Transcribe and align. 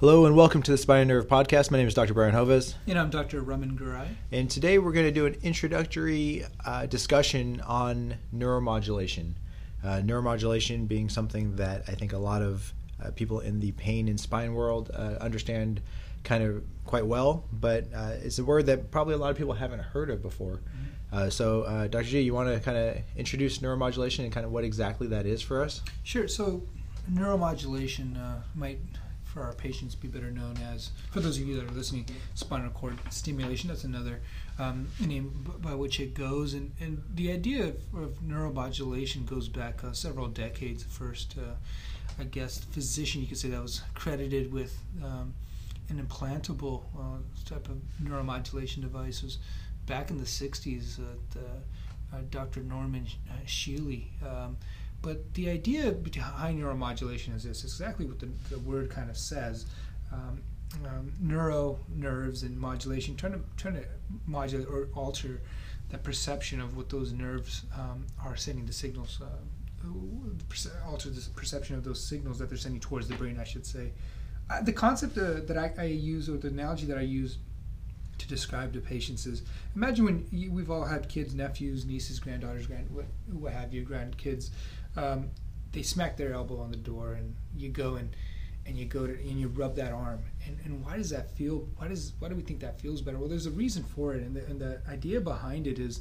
Hello 0.00 0.24
and 0.24 0.34
welcome 0.34 0.62
to 0.62 0.70
the 0.70 0.78
Spine 0.78 1.02
and 1.02 1.08
Nerve 1.08 1.28
Podcast. 1.28 1.70
My 1.70 1.76
name 1.76 1.86
is 1.86 1.92
Dr. 1.92 2.14
Brian 2.14 2.32
Hovis. 2.32 2.74
And 2.86 2.98
I'm 2.98 3.10
Dr. 3.10 3.42
Raman 3.42 3.78
Garai. 3.78 4.08
And 4.32 4.50
today 4.50 4.78
we're 4.78 4.92
going 4.92 5.04
to 5.04 5.12
do 5.12 5.26
an 5.26 5.36
introductory 5.42 6.46
uh, 6.64 6.86
discussion 6.86 7.60
on 7.66 8.14
neuromodulation. 8.34 9.34
Uh, 9.84 10.00
neuromodulation 10.02 10.88
being 10.88 11.10
something 11.10 11.54
that 11.56 11.82
I 11.86 11.92
think 11.92 12.14
a 12.14 12.18
lot 12.18 12.40
of 12.40 12.72
uh, 13.04 13.10
people 13.10 13.40
in 13.40 13.60
the 13.60 13.72
pain 13.72 14.08
and 14.08 14.18
spine 14.18 14.54
world 14.54 14.90
uh, 14.94 15.16
understand 15.20 15.82
kind 16.24 16.44
of 16.44 16.64
quite 16.86 17.04
well, 17.04 17.44
but 17.52 17.84
uh, 17.94 18.12
it's 18.22 18.38
a 18.38 18.44
word 18.44 18.64
that 18.66 18.90
probably 18.90 19.12
a 19.12 19.18
lot 19.18 19.30
of 19.30 19.36
people 19.36 19.52
haven't 19.52 19.82
heard 19.82 20.08
of 20.08 20.22
before. 20.22 20.62
Mm-hmm. 20.62 21.14
Uh, 21.14 21.28
so, 21.28 21.88
Dr. 21.90 22.04
G, 22.04 22.20
you 22.22 22.32
want 22.32 22.48
to 22.48 22.58
kind 22.60 22.78
of 22.78 22.96
introduce 23.18 23.58
neuromodulation 23.58 24.20
and 24.20 24.32
kind 24.32 24.46
of 24.46 24.52
what 24.52 24.64
exactly 24.64 25.08
that 25.08 25.26
is 25.26 25.42
for 25.42 25.62
us? 25.62 25.82
Sure. 26.04 26.26
So, 26.26 26.62
neuromodulation 27.12 28.16
might 28.54 28.78
for 29.32 29.42
our 29.42 29.52
patients 29.52 29.94
be 29.94 30.08
better 30.08 30.30
known 30.30 30.56
as, 30.72 30.90
for 31.10 31.20
those 31.20 31.38
of 31.38 31.46
you 31.46 31.56
that 31.56 31.64
are 31.70 31.74
listening, 31.74 32.06
spinal 32.34 32.70
cord 32.70 32.98
stimulation. 33.10 33.68
That's 33.68 33.84
another 33.84 34.20
um, 34.58 34.88
name 34.98 35.46
by 35.60 35.74
which 35.74 36.00
it 36.00 36.14
goes. 36.14 36.54
And, 36.54 36.72
and 36.80 37.02
the 37.14 37.32
idea 37.32 37.68
of, 37.68 37.76
of 37.94 38.20
neuromodulation 38.22 39.26
goes 39.26 39.48
back 39.48 39.84
uh, 39.84 39.92
several 39.92 40.26
decades. 40.26 40.82
The 40.82 40.90
first, 40.90 41.36
uh, 41.38 41.54
I 42.18 42.24
guess, 42.24 42.58
physician 42.58 43.20
you 43.20 43.28
could 43.28 43.38
say 43.38 43.48
that 43.50 43.62
was 43.62 43.82
credited 43.94 44.52
with 44.52 44.76
um, 45.02 45.34
an 45.88 46.04
implantable 46.04 46.82
uh, 46.98 47.18
type 47.44 47.68
of 47.68 47.76
neuromodulation 48.02 48.80
device 48.80 49.22
was 49.22 49.38
back 49.86 50.10
in 50.10 50.18
the 50.18 50.24
60s. 50.24 50.98
Uh, 51.00 52.16
Dr. 52.30 52.60
Norman 52.60 53.06
Shealy. 53.46 54.06
Um, 54.26 54.56
but 55.02 55.32
the 55.34 55.48
idea 55.48 55.92
behind 55.92 56.60
neuromodulation 56.60 57.34
is 57.34 57.44
this 57.44 57.64
exactly 57.64 58.06
what 58.06 58.18
the, 58.18 58.28
the 58.50 58.58
word 58.60 58.90
kind 58.90 59.08
of 59.08 59.16
says. 59.16 59.66
Um, 60.12 60.42
um, 60.86 61.12
neuro 61.20 61.78
nerves 61.94 62.42
and 62.42 62.58
modulation, 62.58 63.16
trying 63.16 63.32
to 63.32 63.40
trying 63.56 63.74
to 63.74 63.84
modulate 64.26 64.68
or 64.68 64.88
alter 64.94 65.40
the 65.88 65.98
perception 65.98 66.60
of 66.60 66.76
what 66.76 66.88
those 66.88 67.12
nerves 67.12 67.64
um, 67.76 68.06
are 68.24 68.36
sending 68.36 68.66
the 68.66 68.72
signals, 68.72 69.20
uh, 69.20 69.88
alter 70.88 71.10
the 71.10 71.28
perception 71.34 71.74
of 71.74 71.82
those 71.82 72.02
signals 72.02 72.38
that 72.38 72.48
they're 72.48 72.58
sending 72.58 72.80
towards 72.80 73.08
the 73.08 73.14
brain. 73.14 73.38
I 73.40 73.44
should 73.44 73.66
say. 73.66 73.92
Uh, 74.48 74.60
the 74.62 74.72
concept 74.72 75.16
uh, 75.16 75.34
that 75.46 75.56
I, 75.56 75.72
I, 75.78 75.84
use, 75.84 76.28
or 76.28 76.36
the 76.36 76.48
analogy 76.48 76.84
that 76.86 76.98
I 76.98 77.02
use 77.02 77.38
to 78.18 78.28
describe 78.28 78.72
to 78.72 78.80
patients 78.80 79.26
is: 79.26 79.42
imagine 79.74 80.04
when 80.04 80.26
you, 80.30 80.52
we've 80.52 80.70
all 80.70 80.84
had 80.84 81.08
kids, 81.08 81.34
nephews, 81.34 81.84
nieces, 81.84 82.20
granddaughters, 82.20 82.66
grand 82.66 82.88
what, 82.90 83.06
what 83.32 83.52
have 83.52 83.72
you, 83.72 83.84
grandkids 83.84 84.50
um, 84.96 85.30
they 85.72 85.82
smack 85.82 86.16
their 86.16 86.32
elbow 86.32 86.60
on 86.60 86.70
the 86.70 86.76
door, 86.76 87.12
and 87.12 87.34
you 87.56 87.68
go 87.68 87.96
and 87.96 88.14
and 88.66 88.76
you 88.76 88.84
go 88.84 89.06
to 89.06 89.12
and 89.12 89.40
you 89.40 89.48
rub 89.48 89.74
that 89.76 89.92
arm. 89.92 90.20
And, 90.46 90.58
and 90.64 90.84
why 90.84 90.96
does 90.96 91.10
that 91.10 91.30
feel? 91.30 91.68
Why 91.76 91.88
does 91.88 92.12
why 92.18 92.28
do 92.28 92.34
we 92.34 92.42
think 92.42 92.60
that 92.60 92.80
feels 92.80 93.00
better? 93.00 93.18
Well, 93.18 93.28
there's 93.28 93.46
a 93.46 93.50
reason 93.50 93.82
for 93.84 94.14
it, 94.14 94.22
and 94.22 94.36
the, 94.36 94.44
and 94.46 94.60
the 94.60 94.82
idea 94.88 95.20
behind 95.20 95.66
it 95.66 95.78
is 95.78 96.00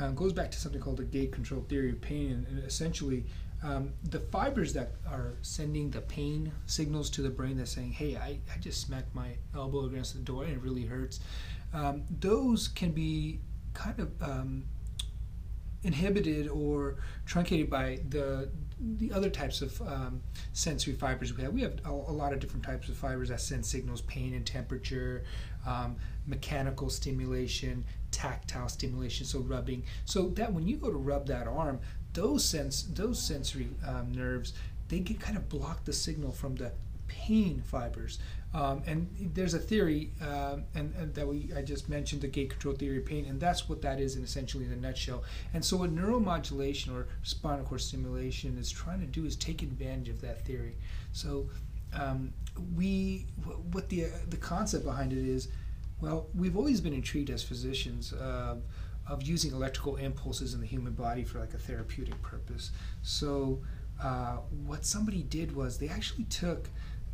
uh, 0.00 0.10
goes 0.10 0.32
back 0.32 0.50
to 0.50 0.58
something 0.58 0.80
called 0.80 0.98
the 0.98 1.04
gate 1.04 1.32
control 1.32 1.64
theory 1.68 1.90
of 1.90 2.00
pain, 2.00 2.32
and, 2.32 2.46
and 2.48 2.64
essentially. 2.64 3.24
Um, 3.64 3.94
the 4.10 4.20
fibers 4.20 4.74
that 4.74 4.92
are 5.10 5.32
sending 5.40 5.90
the 5.90 6.02
pain 6.02 6.52
signals 6.66 7.08
to 7.10 7.22
the 7.22 7.30
brain 7.30 7.56
that's 7.56 7.70
saying, 7.70 7.92
hey, 7.92 8.14
I, 8.14 8.38
I 8.54 8.58
just 8.60 8.82
smacked 8.82 9.14
my 9.14 9.30
elbow 9.54 9.86
against 9.86 10.12
the 10.12 10.20
door 10.20 10.44
and 10.44 10.52
it 10.52 10.60
really 10.60 10.84
hurts, 10.84 11.20
um, 11.72 12.04
those 12.20 12.68
can 12.68 12.92
be 12.92 13.40
kind 13.72 13.98
of 13.98 14.22
um, 14.22 14.64
inhibited 15.82 16.48
or 16.48 16.96
truncated 17.24 17.70
by 17.70 18.00
the 18.08 18.48
the 18.98 19.10
other 19.10 19.30
types 19.30 19.62
of 19.62 19.80
um, 19.82 20.20
sensory 20.52 20.92
fibers 20.92 21.34
we 21.34 21.42
have. 21.42 21.52
We 21.52 21.62
have 21.62 21.80
a, 21.86 21.90
a, 21.90 22.12
lot 22.12 22.34
of 22.34 22.40
different 22.40 22.62
types 22.62 22.90
of 22.90 22.96
fibers 22.96 23.30
that 23.30 23.40
send 23.40 23.64
signals, 23.64 24.02
pain 24.02 24.34
and 24.34 24.44
temperature, 24.44 25.24
um, 25.66 25.96
mechanical 26.26 26.90
stimulation, 26.90 27.86
tactile 28.10 28.68
stimulation, 28.68 29.24
so 29.24 29.38
rubbing. 29.38 29.82
So 30.04 30.28
that 30.30 30.52
when 30.52 30.68
you 30.68 30.76
go 30.76 30.90
to 30.90 30.98
rub 30.98 31.26
that 31.28 31.48
arm, 31.48 31.80
those 32.12 32.44
sense 32.44 32.82
those 32.82 33.20
sensory 33.20 33.68
um, 33.86 34.12
nerves 34.12 34.52
they 34.88 35.00
get 35.00 35.20
kind 35.20 35.36
of 35.36 35.48
block 35.48 35.84
the 35.84 35.92
signal 35.92 36.32
from 36.32 36.56
the 36.56 36.72
pain 37.08 37.62
fibers. 37.64 38.18
Um, 38.54 38.82
and 38.86 39.08
there's 39.34 39.52
a 39.52 39.58
theory, 39.58 40.12
uh, 40.22 40.56
and, 40.74 40.94
and, 40.94 41.14
that 41.14 41.26
we 41.26 41.50
I 41.54 41.60
just 41.60 41.90
mentioned 41.90 42.22
the 42.22 42.28
gate 42.28 42.50
control 42.50 42.74
theory 42.74 42.98
of 42.98 43.04
pain, 43.04 43.26
and 43.26 43.38
that's 43.38 43.68
what 43.68 43.82
that 43.82 44.00
is 44.00 44.16
in 44.16 44.24
essentially 44.24 44.64
in 44.64 44.72
a 44.72 44.76
nutshell. 44.76 45.24
And 45.52 45.62
so, 45.62 45.76
what 45.76 45.94
neuromodulation 45.94 46.94
or 46.94 47.08
spinal 47.22 47.66
cord 47.66 47.82
stimulation 47.82 48.56
is 48.56 48.70
trying 48.70 49.00
to 49.00 49.06
do 49.06 49.26
is 49.26 49.36
take 49.36 49.62
advantage 49.62 50.08
of 50.08 50.22
that 50.22 50.46
theory. 50.46 50.76
So, 51.12 51.50
um, 51.92 52.32
we 52.74 53.26
what 53.72 53.90
the 53.90 54.06
uh, 54.06 54.08
the 54.30 54.38
concept 54.38 54.84
behind 54.84 55.12
it 55.12 55.18
is, 55.18 55.48
well, 56.00 56.28
we've 56.34 56.56
always 56.56 56.80
been 56.80 56.94
intrigued 56.94 57.30
as 57.30 57.42
physicians. 57.42 58.12
Uh, 58.12 58.56
of 59.08 59.22
using 59.22 59.52
electrical 59.52 59.94
impulses 59.96 60.52
in 60.52 60.60
the 60.60 60.66
human 60.66 60.92
body 60.92 61.22
for 61.22 61.38
like 61.38 61.54
a 61.54 61.58
therapeutic 61.58 62.20
purpose. 62.22 62.72
So, 63.02 63.60
uh, 64.02 64.38
what 64.66 64.84
somebody 64.84 65.22
did 65.22 65.54
was 65.54 65.78
they 65.78 65.88
actually 65.88 66.24
took 66.24 66.68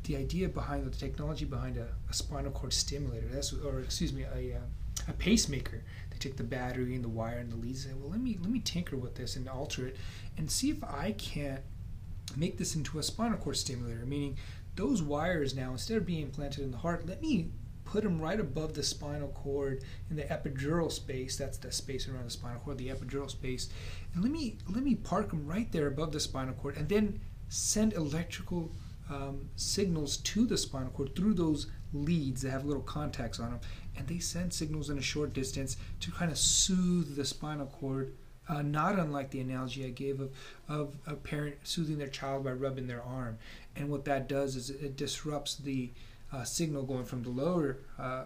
the 0.04 0.16
idea 0.16 0.48
behind 0.48 0.84
the 0.84 0.96
technology 0.96 1.44
behind 1.44 1.76
a, 1.76 1.88
a 2.10 2.12
spinal 2.12 2.50
cord 2.50 2.72
stimulator, 2.72 3.26
that's 3.28 3.52
or 3.52 3.80
excuse 3.80 4.12
me, 4.12 4.24
a, 4.24 4.56
uh, 4.56 4.60
a 5.08 5.12
pacemaker. 5.12 5.82
They 6.10 6.18
take 6.18 6.36
the 6.36 6.44
battery 6.44 6.94
and 6.94 7.04
the 7.04 7.08
wire 7.08 7.38
and 7.38 7.50
the 7.50 7.56
leads 7.56 7.84
and 7.84 7.94
say, 7.94 8.00
well, 8.00 8.10
let 8.10 8.20
me 8.20 8.38
let 8.40 8.50
me 8.50 8.60
tinker 8.60 8.96
with 8.96 9.14
this 9.14 9.36
and 9.36 9.48
alter 9.48 9.86
it 9.86 9.96
and 10.36 10.50
see 10.50 10.70
if 10.70 10.82
I 10.82 11.12
can't 11.12 11.60
make 12.36 12.58
this 12.58 12.74
into 12.74 12.98
a 12.98 13.02
spinal 13.02 13.38
cord 13.38 13.56
stimulator. 13.56 14.06
Meaning, 14.06 14.38
those 14.74 15.02
wires 15.02 15.54
now 15.54 15.72
instead 15.72 15.98
of 15.98 16.06
being 16.06 16.22
implanted 16.22 16.64
in 16.64 16.70
the 16.70 16.78
heart, 16.78 17.06
let 17.06 17.20
me 17.20 17.50
put 17.84 18.04
them 18.04 18.20
right 18.20 18.40
above 18.40 18.72
the 18.74 18.82
spinal 18.82 19.28
cord 19.28 19.84
in 20.08 20.16
the 20.16 20.22
epidural 20.22 20.90
space. 20.90 21.36
That's 21.36 21.58
the 21.58 21.70
space 21.70 22.08
around 22.08 22.24
the 22.24 22.30
spinal 22.30 22.60
cord, 22.60 22.78
the 22.78 22.88
epidural 22.88 23.30
space. 23.30 23.68
And 24.14 24.22
let 24.22 24.32
me 24.32 24.56
let 24.68 24.82
me 24.82 24.94
park 24.94 25.30
them 25.30 25.46
right 25.46 25.70
there 25.72 25.86
above 25.86 26.12
the 26.12 26.20
spinal 26.20 26.54
cord, 26.54 26.76
and 26.76 26.88
then 26.88 27.20
send 27.48 27.92
electrical 27.92 28.72
um, 29.12 29.48
signals 29.56 30.16
to 30.18 30.46
the 30.46 30.56
spinal 30.56 30.90
cord 30.90 31.14
through 31.14 31.34
those 31.34 31.66
leads 31.92 32.42
that 32.42 32.50
have 32.50 32.64
little 32.64 32.82
contacts 32.82 33.38
on 33.38 33.50
them, 33.50 33.60
and 33.96 34.06
they 34.08 34.18
send 34.18 34.52
signals 34.52 34.90
in 34.90 34.98
a 34.98 35.02
short 35.02 35.34
distance 35.34 35.76
to 36.00 36.10
kind 36.10 36.30
of 36.30 36.38
soothe 36.38 37.14
the 37.16 37.24
spinal 37.24 37.66
cord. 37.66 38.12
Uh, 38.48 38.60
not 38.60 38.98
unlike 38.98 39.30
the 39.30 39.38
analogy 39.40 39.86
I 39.86 39.90
gave 39.90 40.20
of, 40.20 40.32
of 40.68 40.96
a 41.06 41.14
parent 41.14 41.56
soothing 41.62 41.98
their 41.98 42.08
child 42.08 42.42
by 42.42 42.50
rubbing 42.50 42.88
their 42.88 43.02
arm. 43.02 43.38
And 43.76 43.88
what 43.88 44.04
that 44.06 44.28
does 44.28 44.56
is 44.56 44.68
it 44.68 44.96
disrupts 44.96 45.54
the 45.54 45.90
uh, 46.32 46.42
signal 46.42 46.82
going 46.82 47.04
from 47.04 47.22
the 47.22 47.28
lower 47.28 47.78
uh, 48.00 48.24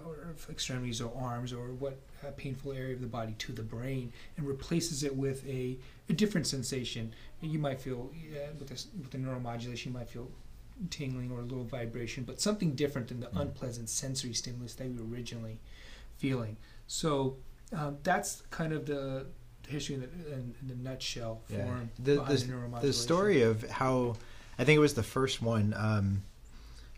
extremities 0.48 1.02
or 1.02 1.12
arms 1.20 1.52
or 1.52 1.66
what 1.74 1.98
painful 2.38 2.72
area 2.72 2.94
of 2.94 3.00
the 3.00 3.06
body 3.06 3.34
to 3.38 3.52
the 3.52 3.62
brain 3.62 4.12
and 4.36 4.46
replaces 4.46 5.02
it 5.02 5.14
with 5.14 5.46
a, 5.46 5.76
a 6.08 6.12
different 6.12 6.46
sensation. 6.46 7.12
You 7.42 7.58
might 7.58 7.80
feel, 7.80 8.10
with, 8.58 8.68
this, 8.68 8.86
with 8.98 9.10
the 9.10 9.18
neuromodulation, 9.18 9.86
you 9.86 9.92
might 9.92 10.08
feel 10.08 10.30
tingling 10.90 11.30
or 11.30 11.40
a 11.40 11.44
little 11.44 11.64
vibration, 11.64 12.24
but 12.24 12.40
something 12.40 12.74
different 12.74 13.08
than 13.08 13.20
the 13.20 13.26
mm. 13.26 13.40
unpleasant 13.40 13.88
sensory 13.88 14.32
stimulus 14.32 14.74
that 14.74 14.88
we 14.88 14.96
were 14.96 15.14
originally 15.14 15.60
feeling. 16.16 16.56
So 16.86 17.36
um, 17.72 17.98
that's 18.02 18.42
kind 18.50 18.72
of 18.72 18.86
the 18.86 19.26
history 19.68 19.96
in 19.96 20.00
the, 20.02 20.32
in, 20.32 20.54
in 20.60 20.68
the 20.68 20.74
nutshell 20.76 21.42
form 21.48 21.90
yeah. 21.98 22.16
the, 22.16 22.22
the, 22.22 22.78
the, 22.82 22.92
story 22.92 23.42
of 23.42 23.68
how 23.68 24.14
I 24.58 24.64
think 24.64 24.76
it 24.76 24.80
was 24.80 24.94
the 24.94 25.02
first 25.02 25.42
one. 25.42 25.74
Um, 25.76 26.22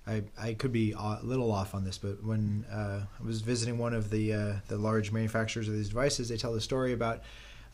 I, 0.06 0.22
I 0.38 0.54
could 0.54 0.72
be 0.72 0.92
a 0.92 1.18
little 1.22 1.52
off 1.52 1.74
on 1.74 1.84
this, 1.84 1.98
but 1.98 2.22
when 2.24 2.64
uh, 2.72 3.00
I 3.20 3.26
was 3.26 3.42
visiting 3.42 3.78
one 3.78 3.92
of 3.92 4.10
the 4.10 4.32
uh, 4.32 4.52
the 4.68 4.78
large 4.78 5.12
manufacturers 5.12 5.68
of 5.68 5.74
these 5.74 5.88
devices, 5.88 6.28
they 6.28 6.36
tell 6.36 6.52
the 6.52 6.60
story 6.60 6.92
about 6.92 7.22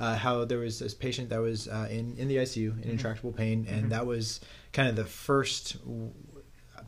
uh, 0.00 0.16
how 0.16 0.44
there 0.44 0.58
was 0.58 0.78
this 0.78 0.94
patient 0.94 1.30
that 1.30 1.40
was 1.40 1.68
uh, 1.68 1.88
in 1.90 2.16
in 2.16 2.28
the 2.28 2.36
ICU 2.36 2.56
in 2.56 2.72
mm-hmm. 2.72 2.90
intractable 2.90 3.32
pain, 3.32 3.66
and 3.68 3.80
mm-hmm. 3.80 3.88
that 3.90 4.06
was 4.06 4.40
kind 4.72 4.88
of 4.88 4.96
the 4.96 5.04
first 5.04 5.76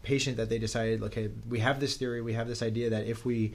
patient 0.06 0.37
that 0.37 0.49
they 0.49 0.58
decided, 0.58 1.03
okay, 1.03 1.31
we 1.49 1.58
have 1.58 1.81
this 1.81 1.97
theory, 1.97 2.23
we 2.23 2.32
have 2.32 2.47
this 2.47 2.62
idea 2.62 2.88
that 2.91 3.06
if 3.06 3.25
we 3.25 3.53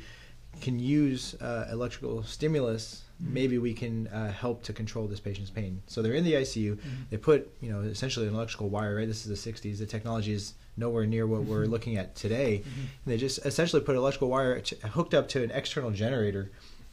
can 0.59 0.79
use 0.79 1.33
uh, 1.35 1.65
electrical 1.71 2.23
stimulus, 2.23 3.03
mm-hmm. 3.23 3.33
maybe 3.33 3.57
we 3.57 3.73
can 3.73 4.07
uh, 4.07 4.31
help 4.31 4.61
to 4.63 4.73
control 4.73 5.07
this 5.07 5.21
patient's 5.21 5.49
pain. 5.49 5.81
So 5.87 6.01
they're 6.01 6.13
in 6.13 6.25
the 6.25 6.33
ICU. 6.33 6.75
Mm-hmm. 6.75 6.89
They 7.09 7.17
put, 7.17 7.49
you 7.61 7.71
know, 7.71 7.79
essentially 7.81 8.27
an 8.27 8.35
electrical 8.35 8.69
wire. 8.69 8.95
Right, 8.97 9.07
this 9.07 9.25
is 9.25 9.43
the 9.43 9.51
'60s. 9.51 9.77
The 9.77 9.85
technology 9.85 10.33
is 10.33 10.53
nowhere 10.75 11.05
near 11.05 11.25
what 11.25 11.45
we're 11.45 11.63
mm-hmm. 11.63 11.71
looking 11.71 11.97
at 11.97 12.15
today. 12.15 12.59
Mm-hmm. 12.59 12.79
And 12.79 13.13
they 13.13 13.17
just 13.17 13.45
essentially 13.45 13.81
put 13.81 13.95
an 13.95 13.99
electrical 13.99 14.29
wire 14.29 14.61
hooked 14.83 15.13
up 15.13 15.29
to 15.29 15.43
an 15.43 15.51
external 15.51 15.91
generator 15.91 16.51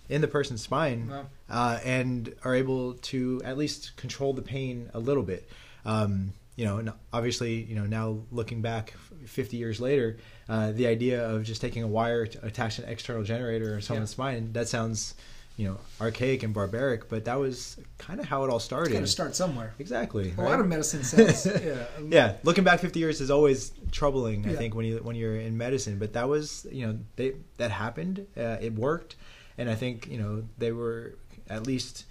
in 0.09 0.21
the 0.21 0.29
person's 0.29 0.63
spine 0.63 1.09
wow. 1.09 1.27
uh, 1.51 1.79
and 1.85 2.35
are 2.45 2.55
able 2.55 2.95
to 2.95 3.41
at 3.45 3.59
least 3.59 3.97
control 3.97 4.33
the 4.33 4.43
pain 4.43 4.91
a 4.95 4.99
little 4.99 5.23
bit. 5.23 5.49
Um, 5.85 6.33
you 6.57 6.65
know, 6.65 6.79
and 6.79 6.93
obviously, 7.13 7.63
you 7.63 7.77
know, 7.77 7.85
now 7.85 8.19
looking 8.33 8.63
back 8.63 8.95
50 9.27 9.57
years 9.57 9.81
later, 9.81 10.17
uh, 10.49 10.73
the 10.73 10.87
idea 10.89 11.29
of 11.29 11.45
just 11.45 11.61
taking 11.61 11.83
a 11.85 11.87
wire 11.87 12.27
to 12.27 12.47
attach 12.47 12.79
an 12.79 12.87
external 12.89 13.23
generator 13.23 13.77
or 13.77 13.81
someone's 13.81 14.11
yeah. 14.11 14.15
spine, 14.15 14.53
that 14.55 14.69
sounds 14.69 15.15
you 15.59 15.67
know 15.69 15.77
archaic 16.01 16.45
and 16.45 16.55
barbaric, 16.55 17.09
but 17.09 17.25
that 17.27 17.35
was 17.35 17.77
kind 17.99 18.21
of 18.21 18.27
how 18.27 18.45
it 18.45 18.51
all 18.51 18.61
started. 18.61 18.93
Got 18.93 19.01
to 19.01 19.07
start 19.09 19.35
somewhere. 19.35 19.75
Exactly. 19.81 20.31
A 20.31 20.41
right? 20.41 20.51
lot 20.51 20.61
of 20.61 20.69
medicine 20.69 21.03
says, 21.03 21.47
yeah, 21.65 21.85
yeah, 22.09 22.37
looking 22.45 22.63
back 22.63 22.79
50 22.79 22.99
years 22.99 23.21
is 23.21 23.31
always 23.31 23.73
troubling. 23.91 24.47
I 24.47 24.53
Yeah. 24.53 24.57
think 24.57 24.75
when 24.77 24.87
you 24.87 24.99
when 24.99 25.17
you're 25.17 25.37
in 25.37 25.59
medicine, 25.59 25.99
but 25.99 26.13
that 26.13 26.29
was 26.29 26.65
you 26.71 26.87
know 26.87 26.99
they 27.17 27.35
that 27.57 27.73
happened. 27.73 28.27
Uh, 28.37 28.57
it 28.61 28.75
worked, 28.75 29.17
and 29.59 29.69
I 29.69 29.75
think 29.75 30.07
you 30.09 30.19
know 30.19 30.45
they 30.59 30.73
were 30.73 31.15
at 31.51 31.67
least 31.67 32.05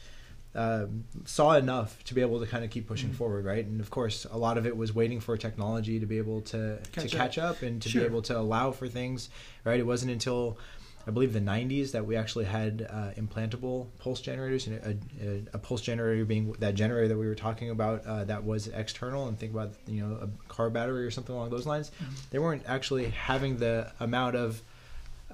um, 0.55 1.03
saw 1.25 1.53
enough 1.53 2.03
to 2.05 2.15
be 2.15 2.21
able 2.21 2.39
to 2.39 2.47
kind 2.47 2.63
of 2.63 2.71
keep 2.71 2.87
pushing 2.87 3.09
Mhm. 3.11 3.15
forward, 3.15 3.45
right? 3.45 3.63
And 3.63 3.79
of 3.79 3.91
course, 3.91 4.25
a 4.31 4.37
lot 4.37 4.57
of 4.57 4.65
it 4.65 4.75
was 4.75 4.93
waiting 4.93 5.19
for 5.19 5.37
technology 5.37 5.99
to 5.99 6.05
be 6.07 6.17
able 6.17 6.41
to 6.41 6.79
Catch 6.91 7.11
to 7.11 7.17
up. 7.17 7.21
catch 7.21 7.37
up 7.37 7.61
and 7.61 7.79
to 7.81 7.89
Sure. 7.89 8.01
be 8.01 8.05
able 8.07 8.23
to 8.23 8.37
allow 8.37 8.71
for 8.71 8.87
things, 8.87 9.29
right? 9.63 9.79
It 9.79 9.85
wasn't 9.85 10.11
until 10.11 10.57
I 11.05 11.11
believe 11.11 11.31
the 11.31 11.39
90s 11.41 11.91
that 11.91 12.05
we 12.07 12.15
actually 12.17 12.45
had 12.45 12.85
uh, 12.89 13.11
implantable 13.21 13.87
pulse 13.99 14.19
generators, 14.19 14.65
and 14.67 14.75
a, 14.77 15.25
a, 15.29 15.43
a 15.53 15.57
pulse 15.59 15.81
generator 15.81 16.25
being 16.25 16.51
that 16.53 16.73
generator 16.75 17.07
that 17.09 17.17
we 17.17 17.27
were 17.27 17.35
talking 17.35 17.69
about 17.69 18.03
uh, 18.05 18.23
that 18.25 18.43
was 18.43 18.67
external, 18.69 19.27
and 19.27 19.37
think 19.39 19.53
about 19.53 19.73
you 19.87 20.01
know 20.03 20.15
a 20.15 20.27
car 20.51 20.69
battery 20.71 21.05
or 21.05 21.11
something 21.11 21.35
along 21.35 21.51
those 21.51 21.65
lines. 21.67 21.91
Mhm. 22.01 22.29
They 22.31 22.39
weren't 22.39 22.63
actually 22.65 23.05
having 23.11 23.57
the 23.57 23.91
amount 23.99 24.35
of 24.35 24.61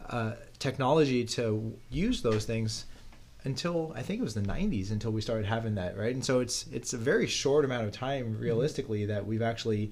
uh, 0.10 0.34
technology 0.64 1.26
to 1.26 1.78
use 1.90 2.22
those 2.22 2.46
things 2.46 2.86
until 3.44 3.92
I 3.96 4.02
think 4.02 4.22
it 4.22 4.24
was 4.24 4.34
the 4.34 4.42
90s 4.42 4.92
until 4.92 5.12
we 5.12 5.22
started 5.22 5.46
having 5.46 5.76
that 5.76 5.98
right? 5.98 6.14
And 6.14 6.24
so 6.24 6.40
it's 6.40 6.66
it's 6.72 6.94
a 6.94 6.98
very 6.98 7.28
short 7.28 7.66
amount 7.66 7.86
of 7.86 7.92
time 7.92 8.34
mm-hmm. 8.34 8.42
realistically 8.42 9.06
that 9.08 9.26
we've 9.26 9.42
actually 9.42 9.92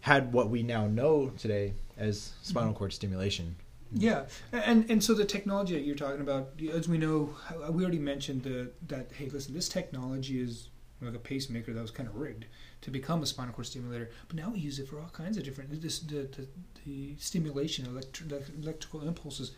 had 0.00 0.32
what 0.32 0.50
we 0.50 0.62
now 0.62 0.86
know 0.86 1.30
today 1.38 1.74
as 1.96 2.32
spinal 2.42 2.70
mm-hmm. 2.70 2.78
cord 2.78 2.92
stimulation. 2.92 3.56
Yeah, 3.94 4.24
and 4.52 4.90
and 4.90 5.04
so 5.04 5.14
the 5.14 5.24
technology 5.24 5.74
that 5.74 5.84
you're 5.84 5.96
talking 5.96 6.22
about, 6.22 6.50
as 6.72 6.88
we 6.88 6.98
know, 6.98 7.34
uh, 7.50 7.70
we 7.70 7.82
already 7.82 7.98
mentioned 7.98 8.42
the, 8.42 8.70
that 8.88 9.10
hey, 9.12 9.28
listen, 9.28 9.54
this 9.54 9.68
technology 9.68 10.40
is 10.40 10.68
like 11.02 11.14
a 11.14 11.18
pacemaker 11.18 11.72
that 11.72 11.80
was 11.80 11.90
kind 11.90 12.08
of 12.08 12.16
rigged 12.16 12.46
to 12.82 12.90
become 12.90 13.22
a 13.22 13.26
spinal 13.26 13.52
cord 13.52 13.66
stimulator, 13.66 14.10
but 14.28 14.36
now 14.36 14.50
we 14.50 14.58
use 14.58 14.78
it 14.78 14.88
for 14.88 14.98
all 14.98 15.10
kinds 15.12 15.36
of 15.36 15.44
different 15.44 15.82
this 15.82 15.98
the 16.00 16.28
the, 16.36 16.46
the 16.86 17.16
stimulation, 17.18 17.86
electri- 17.86 18.62
electrical 18.62 19.06
impulses, 19.06 19.52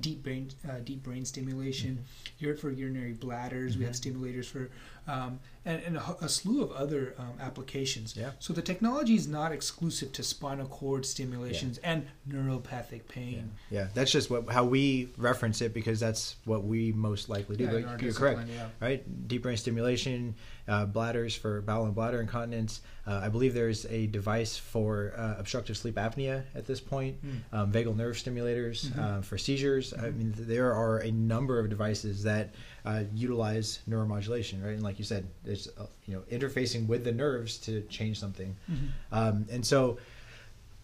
deep 0.00 0.22
brain 0.22 0.50
uh, 0.68 0.78
deep 0.84 1.02
brain 1.02 1.24
stimulation. 1.24 2.04
Here 2.36 2.54
for 2.56 2.70
urinary 2.70 3.12
bladders, 3.12 3.76
we 3.76 3.84
have 3.84 3.94
Mhm. 3.94 4.02
stimulators 4.14 4.44
for, 4.46 4.70
um, 5.06 5.38
and, 5.64 5.82
and 5.82 5.96
a, 5.96 6.16
a 6.22 6.28
slew 6.28 6.62
of 6.62 6.72
other 6.72 7.14
um, 7.18 7.32
applications. 7.40 8.14
Yeah. 8.16 8.32
So 8.38 8.52
the 8.52 8.62
technology 8.62 9.14
is 9.14 9.26
not 9.28 9.52
exclusive 9.52 10.12
to 10.12 10.22
spinal 10.22 10.66
cord 10.66 11.06
stimulations 11.06 11.78
and 11.78 12.06
neuropathic 12.28 13.06
pain. 13.08 13.50
yeah 13.70 13.86
that's 13.94 14.10
just 14.10 14.30
what 14.30 14.48
how 14.50 14.64
we 14.64 15.08
reference 15.16 15.60
it 15.62 15.72
because 15.72 15.98
that's 16.00 16.36
what 16.44 16.64
we 16.64 16.92
most 16.92 17.28
likely 17.28 17.56
do 17.56 17.64
Yeah, 17.64 17.70
but 17.70 18.02
you're 18.02 18.12
correct 18.12 18.40
yeah. 18.48 18.68
right? 18.80 19.28
Deep 19.28 19.42
brain 19.42 19.56
stimulation, 19.56 20.34
uh, 20.68 20.86
bladders 20.86 21.34
for 21.36 21.60
bowel 21.62 21.84
and 21.86 21.94
bladder 21.94 22.20
incontinence. 22.20 22.80
Uh, 23.06 23.20
I 23.22 23.28
believe 23.28 23.52
there's 23.54 23.84
a 23.86 24.06
device 24.06 24.56
for 24.56 25.12
uh, 25.16 25.34
obstructive 25.38 25.76
sleep 25.76 25.96
apnea 25.96 26.42
at 26.54 26.66
this 26.66 26.80
point. 26.80 27.16
Mm. 27.24 27.40
Um, 27.52 27.72
vagal 27.72 27.96
nerve 27.96 28.16
stimulators 28.16 28.86
Mhm. 28.86 28.98
uh, 28.98 29.20
for 29.22 29.36
seizures. 29.36 29.63
I 29.68 30.08
Mhm. 30.10 30.16
mean, 30.16 30.34
there 30.36 30.72
are 30.72 30.98
a 30.98 31.10
number 31.10 31.58
of 31.58 31.68
devices 31.70 32.22
that 32.24 32.54
uh, 32.84 33.04
utilize 33.14 33.78
neuromodulation, 33.88 34.62
right? 34.62 34.74
And 34.74 34.82
like 34.82 34.98
you 34.98 35.04
said, 35.04 35.26
it's 35.44 35.68
uh, 35.78 35.86
you 36.06 36.14
know 36.14 36.22
interfacing 36.30 36.86
with 36.86 37.02
the 37.04 37.12
nerves 37.12 37.56
to 37.58 37.80
change 37.82 38.18
something. 38.20 38.54
Mhm. 38.70 38.88
Um, 39.10 39.46
and 39.50 39.64
so 39.66 39.98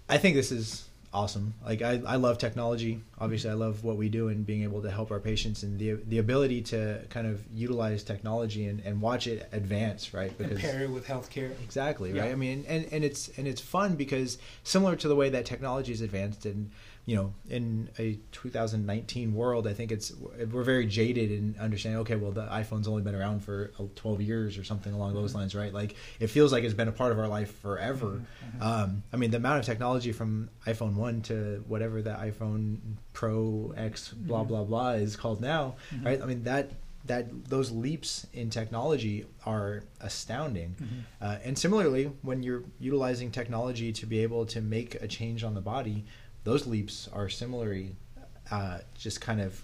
I 0.08 0.16
think 0.18 0.34
this 0.34 0.50
is 0.50 0.86
awesome. 1.12 1.52
Like 1.64 1.82
I, 1.82 2.00
I 2.06 2.16
love 2.16 2.38
technology. 2.38 3.00
Obviously 3.18 3.50
I 3.50 3.54
love 3.54 3.82
what 3.84 3.96
we 3.96 4.08
do 4.08 4.28
and 4.28 4.46
being 4.46 4.62
able 4.62 4.80
to 4.82 4.90
help 4.90 5.10
our 5.10 5.18
patients 5.20 5.62
and 5.64 5.76
the 5.78 5.94
the 6.08 6.18
ability 6.18 6.62
to 6.62 7.00
kind 7.10 7.26
of 7.26 7.42
utilize 7.52 8.02
technology 8.04 8.66
and, 8.66 8.80
and 8.84 9.00
watch 9.00 9.26
it 9.26 9.48
advance, 9.52 10.14
right? 10.14 10.32
And 10.38 10.56
pair 10.58 10.84
it 10.84 10.90
with 10.90 11.06
healthcare. 11.06 11.50
Exactly, 11.64 12.12
Yeah. 12.12 12.22
right? 12.22 12.32
I 12.32 12.36
mean 12.36 12.64
and, 12.68 12.86
and 12.92 13.04
it's 13.04 13.28
and 13.36 13.46
it's 13.48 13.60
fun 13.60 13.96
because 13.96 14.38
similar 14.62 14.94
to 14.96 15.08
the 15.08 15.16
way 15.16 15.28
that 15.30 15.44
technology 15.46 15.92
is 15.92 16.00
advanced 16.00 16.46
and 16.46 16.70
you 17.10 17.16
know, 17.16 17.34
in 17.48 17.88
a 17.98 18.16
2019 18.30 19.34
world, 19.34 19.66
I 19.66 19.72
think 19.72 19.90
it's 19.90 20.12
we're 20.52 20.62
very 20.62 20.86
jaded 20.86 21.32
in 21.32 21.56
understanding. 21.58 22.00
Okay, 22.02 22.14
well, 22.14 22.30
the 22.30 22.46
iPhone's 22.46 22.86
only 22.86 23.02
been 23.02 23.16
around 23.16 23.40
for 23.40 23.72
uh, 23.80 23.84
12 23.96 24.20
years 24.22 24.56
or 24.56 24.62
something 24.62 24.92
along 24.92 25.14
those 25.14 25.32
Mhm. 25.32 25.34
lines, 25.34 25.54
right? 25.56 25.74
Like 25.74 25.96
it 26.20 26.28
feels 26.28 26.52
like 26.52 26.62
it's 26.62 26.74
been 26.74 26.86
a 26.86 26.92
part 26.92 27.10
of 27.10 27.18
our 27.18 27.26
life 27.26 27.52
forever. 27.58 28.20
Mhm, 28.54 28.60
mhm. 28.60 28.62
Um, 28.62 29.02
I 29.12 29.16
mean, 29.16 29.32
the 29.32 29.38
amount 29.38 29.58
of 29.58 29.64
technology 29.64 30.12
from 30.12 30.50
iPhone 30.66 30.94
one 30.94 31.20
to 31.22 31.64
whatever 31.66 32.00
the 32.00 32.10
iPhone 32.10 32.78
Pro 33.12 33.74
X 33.76 34.12
blah 34.12 34.44
Mhm. 34.44 34.48
blah 34.48 34.64
blah 34.64 34.90
is 34.92 35.16
called 35.16 35.40
now, 35.40 35.74
Mhm. 35.92 36.04
right? 36.06 36.22
I 36.22 36.26
mean 36.26 36.44
that 36.44 36.70
that 37.06 37.24
those 37.48 37.70
leaps 37.72 38.26
in 38.34 38.50
technology 38.50 39.24
are 39.46 39.82
astounding. 40.00 40.76
Mhm. 40.78 40.86
Uh, 41.20 41.38
and 41.42 41.58
similarly, 41.58 42.04
when 42.22 42.42
you're 42.44 42.62
utilizing 42.78 43.30
technology 43.32 43.90
to 43.90 44.04
be 44.06 44.18
able 44.20 44.44
to 44.46 44.60
make 44.60 44.94
a 45.02 45.08
change 45.08 45.42
on 45.42 45.54
the 45.54 45.62
body, 45.62 46.04
those 46.44 46.66
leaps 46.66 47.08
are 47.12 47.28
similarly 47.28 47.96
uh, 48.50 48.78
just 48.96 49.20
kind 49.20 49.40
of 49.40 49.62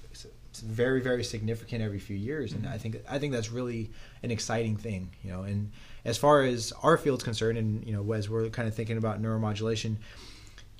very 0.64 1.00
very 1.02 1.22
significant 1.22 1.82
every 1.82 1.98
few 1.98 2.16
years, 2.16 2.52
and. 2.52 2.66
I 2.66 2.78
think 2.78 2.96
I 3.08 3.18
think 3.18 3.32
that's 3.32 3.50
really 3.52 3.90
an 4.22 4.30
exciting 4.30 4.76
thing, 4.76 5.10
you 5.22 5.30
know. 5.30 5.42
And 5.42 5.70
as 6.04 6.16
far 6.18 6.42
as 6.42 6.72
our 6.82 6.96
field's 6.96 7.24
concerned, 7.24 7.58
and 7.58 7.84
you 7.86 7.92
know, 7.92 8.12
as 8.12 8.28
we're 8.30 8.48
kind 8.48 8.66
of 8.68 8.74
thinking 8.74 8.96
about 8.96 9.20
neuromodulation, 9.20 9.96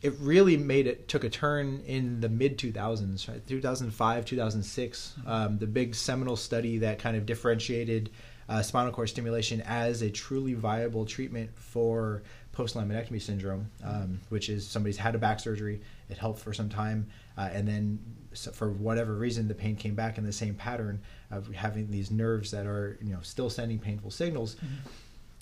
it 0.03 0.15
really 0.21 0.57
made 0.57 0.87
it 0.87 1.09
took 1.09 1.25
a 1.25 1.29
turn 1.31 1.83
in 1.87 2.21
the 2.21 2.29
mid 2.29 2.59
2000s 2.59 3.29
right 3.29 3.47
2005 3.47 4.25
2006 4.25 5.15
Mhm. 5.19 5.29
um, 5.29 5.59
the 5.59 5.67
big 5.67 5.95
seminal 5.95 6.37
study 6.37 6.79
that 6.79 6.99
kind 6.99 7.17
of 7.17 7.25
differentiated 7.27 8.11
uh, 8.49 8.63
spinal 8.63 8.93
cord 8.93 9.09
stimulation 9.09 9.61
as 9.63 10.03
a 10.03 10.11
truly 10.11 10.55
viable 10.55 11.05
treatment 11.07 11.51
for 11.59 12.23
post 12.57 12.75
laminectomy 12.75 13.21
syndrome 13.21 13.65
um, 13.85 14.19
which 14.31 14.49
is 14.49 14.67
somebody's 14.67 14.97
had 14.97 15.15
a 15.15 15.19
back 15.19 15.39
surgery 15.39 15.81
it 16.09 16.17
helped 16.19 16.41
for 16.41 16.53
some 16.55 16.69
time 16.69 17.07
uh, 17.39 17.49
and 17.53 17.69
then 17.69 17.99
so 18.33 18.51
for 18.51 18.71
whatever 18.71 19.15
reason 19.15 19.47
the 19.47 19.55
pain 19.55 19.77
came 19.77 19.95
back 19.95 20.17
in 20.19 20.25
the 20.25 20.33
same 20.33 20.55
pattern 20.55 21.01
of 21.31 21.53
having 21.55 21.91
these 21.91 22.11
nerves 22.11 22.51
that 22.51 22.67
are 22.67 22.99
you 23.03 23.13
know 23.13 23.21
still 23.23 23.51
sending 23.51 23.79
painful 23.79 24.11
signals 24.11 24.55
Mhm. 24.57 24.91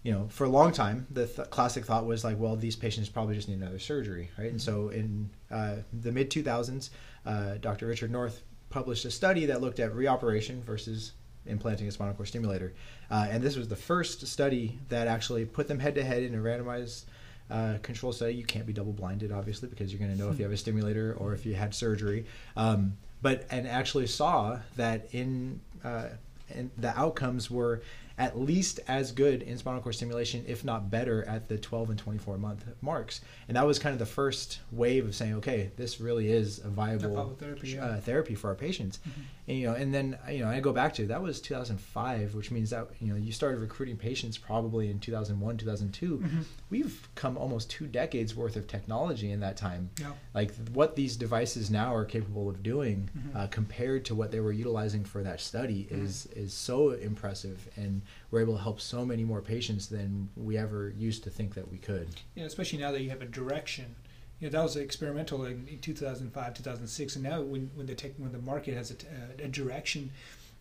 you 0.03 0.13
know, 0.13 0.27
for 0.29 0.45
a 0.45 0.51
long 0.51 0.71
time, 0.71 1.07
the 1.11 1.27
th- 1.27 1.49
classic 1.49 1.87
thought 1.87 2.05
was 2.05 2.25
like, 2.25 2.39
well, 2.39 2.57
these 2.57 2.77
patients 2.77 3.09
probably 3.09 3.35
just 3.35 3.49
need 3.49 3.57
another 3.63 3.79
surgery, 3.79 4.29
right? 4.39 4.51
And 4.51 4.61
so 4.61 4.91
in 4.91 5.31
uh, 5.51 5.77
the 6.03 6.13
mid 6.13 6.29
2000s, 6.31 6.91
uh, 7.25 7.55
Dr. 7.63 7.87
Richard 7.87 8.11
North 8.11 8.43
published 8.69 9.07
a 9.07 9.11
study 9.11 9.47
that 9.47 9.63
looked 9.63 9.81
at 9.81 9.91
reoperation 9.95 10.63
versus 10.63 11.13
implanting 11.47 11.89
a 11.89 11.93
spinal 11.93 12.15
cord 12.15 12.29
stimulator. 12.29 12.73
Uh, 13.11 13.27
and 13.31 13.43
this 13.43 13.57
was 13.57 13.69
the 13.69 13.77
first 13.77 14.27
study 14.27 14.79
that 14.89 15.07
actually 15.09 15.45
put 15.45 15.69
them 15.69 15.79
head 15.79 15.95
to 15.95 16.05
head 16.05 16.23
in 16.23 16.35
a 16.35 16.39
randomized 16.39 17.05
uh, 17.51 17.79
control 17.83 18.13
study. 18.13 18.35
You 18.35 18.45
can't 18.45 18.67
be 18.67 18.73
double 18.73 18.93
blinded, 18.93 19.33
obviously, 19.33 19.69
because 19.69 19.93
you're 19.93 19.99
going 19.99 20.13
to 20.13 20.19
know 20.19 20.31
if 20.31 20.39
you 20.39 20.45
have 20.45 20.53
a 20.53 20.57
stimulator 20.57 21.15
or 21.19 21.35
if 21.35 21.45
you 21.45 21.55
had 21.55 21.75
surgery. 21.75 22.27
Um, 22.57 22.97
but 23.23 23.47
and 23.51 23.67
actually 23.67 24.07
saw 24.07 24.61
that 24.77 25.09
in 25.13 25.61
uh, 25.83 26.09
and 26.55 26.71
the 26.77 26.97
outcomes 26.99 27.51
were 27.51 27.83
at 28.17 28.39
least 28.39 28.79
as 28.87 29.11
good 29.11 29.43
in 29.43 29.59
spinal 29.59 29.81
cord 29.81 29.95
stimulation, 29.95 30.45
if 30.47 30.65
not 30.65 30.89
better, 30.91 31.25
at 31.25 31.49
the 31.49 31.59
12 31.59 31.91
and 31.91 31.99
24 31.99 32.39
month 32.39 32.65
marks. 32.81 33.21
And 33.49 33.57
that 33.57 33.67
was 33.67 33.79
kind 33.79 33.93
of 33.93 33.99
the 33.99 34.07
first 34.07 34.61
wave 34.71 35.07
of 35.07 35.15
saying, 35.17 35.35
okay, 35.35 35.73
this 35.77 36.01
really 36.01 36.31
is 36.31 36.59
a 36.61 36.69
viable 36.69 37.35
therapy, 37.39 37.71
yeah. 37.71 37.85
uh, 37.85 38.01
therapy 38.01 38.37
for 38.37 38.49
our 38.49 38.55
patients. 38.55 39.01
Mhm. 39.09 39.23
And, 39.47 39.59
you 39.59 39.67
know, 39.67 39.75
and 39.75 39.93
then 39.93 40.19
you 40.31 40.41
know, 40.41 40.49
I 40.49 40.61
go 40.61 40.73
back 40.73 40.95
to 40.95 41.07
that 41.09 41.21
was 41.23 41.41
2005, 41.41 42.35
which 42.35 42.51
means 42.51 42.71
that 42.71 42.89
you 43.01 43.09
know 43.13 43.17
you 43.17 43.31
started 43.33 43.59
recruiting 43.61 43.97
patients 43.97 44.39
probably 44.39 44.91
in 44.91 44.99
2001, 45.01 45.57
2002. 45.59 46.19
Mhm. 46.19 46.45
We've 46.71 47.09
come 47.15 47.37
almost 47.37 47.69
two 47.71 47.87
decades 47.87 48.35
worth 48.35 48.57
of 48.57 48.67
technology 48.67 49.31
in 49.31 49.41
that 49.41 49.57
time 49.57 49.91
Yeah. 50.01 50.13
like 50.35 50.55
what 50.73 50.97
these 50.97 51.17
devices 51.17 51.71
now 51.71 51.95
are 51.95 52.05
capable 52.05 52.49
of 52.49 52.63
doing 52.63 53.11
Mhm. 53.17 53.37
uh, 53.37 53.47
compared 53.49 54.05
to 54.07 54.15
what 54.15 54.31
they 54.31 54.41
were 54.41 54.53
utilizing 54.53 55.05
for 55.05 55.23
that 55.23 55.41
study 55.41 55.89
Mhm. 55.91 56.05
is 56.05 56.27
is 56.35 56.53
so 56.55 56.91
impressive 56.93 57.69
and 57.77 58.03
we're 58.31 58.41
able 58.41 58.57
to 58.57 58.63
help 58.63 58.81
so 58.81 59.05
many 59.05 59.25
more 59.25 59.43
patients 59.43 59.89
than 59.89 60.29
we 60.37 60.57
ever 60.57 60.91
used 60.97 61.23
to 61.25 61.31
think 61.31 61.55
that 61.55 61.71
we 61.71 61.79
could 61.79 62.09
Yeah, 62.35 62.45
especially 62.45 62.79
now 62.79 62.93
that 62.93 63.03
you 63.03 63.11
have 63.11 63.23
a 63.23 63.27
direction. 63.27 63.95
You 64.41 64.49
know, 64.49 64.59
that 64.59 64.63
was 64.63 64.77
experimental 64.77 65.45
in, 65.45 65.67
in 65.69 65.79
2005, 65.79 66.55
2006, 66.55 67.17
and 67.17 67.25
now 67.25 67.41
when, 67.41 67.71
when 67.75 67.87
the 67.87 67.95
tech, 67.95 68.13
when 68.19 68.33
the 68.33 68.39
market 68.39 68.75
has 68.75 68.91
a 68.91 69.49
direction, 69.49 70.11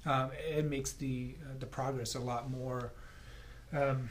um, 0.06 0.32
it 0.48 0.66
makes 0.66 0.94
the 0.94 1.36
uh, 1.44 1.54
the 1.60 1.66
progress 1.66 2.16
a 2.16 2.20
lot 2.20 2.52
more 2.52 2.92
um, 3.72 4.10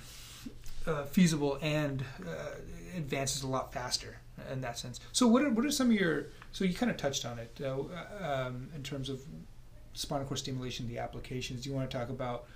uh, 0.86 1.04
feasible 1.04 1.58
and 1.62 2.04
uh, 2.26 2.56
advances 2.96 3.42
a 3.42 3.46
lot 3.46 3.72
faster 3.72 4.18
in 4.50 4.60
that 4.60 4.78
sense. 4.78 5.00
So, 5.12 5.26
what 5.26 5.42
are, 5.42 5.50
what 5.50 5.64
are 5.64 5.70
some 5.70 5.88
of 5.88 5.92
your? 5.92 6.26
So 6.52 6.64
you 6.64 6.74
kind 6.74 6.90
of 6.90 6.96
touched 6.96 7.24
on 7.24 7.38
it 7.38 7.60
uh, 7.62 7.76
um, 8.20 8.68
in 8.74 8.82
terms 8.82 9.08
of 9.08 9.22
spinal 9.94 10.26
cord 10.26 10.38
stimulation, 10.38 10.88
the 10.88 10.98
applications. 10.98 11.62
Do 11.62 11.70
you 11.70 11.76
want 11.76 11.90
to 11.90 11.96
talk 11.96 12.08
about 12.08 12.46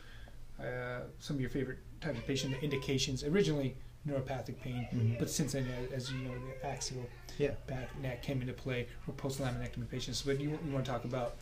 uh, 0.60 1.00
some 1.18 1.36
of 1.36 1.40
your 1.40 1.50
favorite 1.50 1.78
types 2.00 2.18
of 2.18 2.26
patient 2.26 2.56
indications? 2.62 3.24
Originally, 3.24 3.76
neuropathic 4.06 4.60
pain, 4.60 4.86
Mhm. 4.94 5.18
but 5.18 5.28
since 5.30 5.52
then, 5.52 5.66
as 5.92 6.10
you 6.12 6.18
know, 6.18 6.32
the 6.34 6.66
axial 6.66 7.06
yeah 7.38 7.50
back 7.66 7.88
neck 8.00 8.22
came 8.22 8.40
into 8.40 8.52
play 8.54 8.86
for 9.04 9.12
post 9.12 9.40
laminectomy 9.40 9.88
patients. 9.90 10.22
But 10.22 10.40
you, 10.40 10.58
you 10.64 10.72
want 10.72 10.84
to 10.86 10.90
talk 10.90 11.04
about 11.04 11.36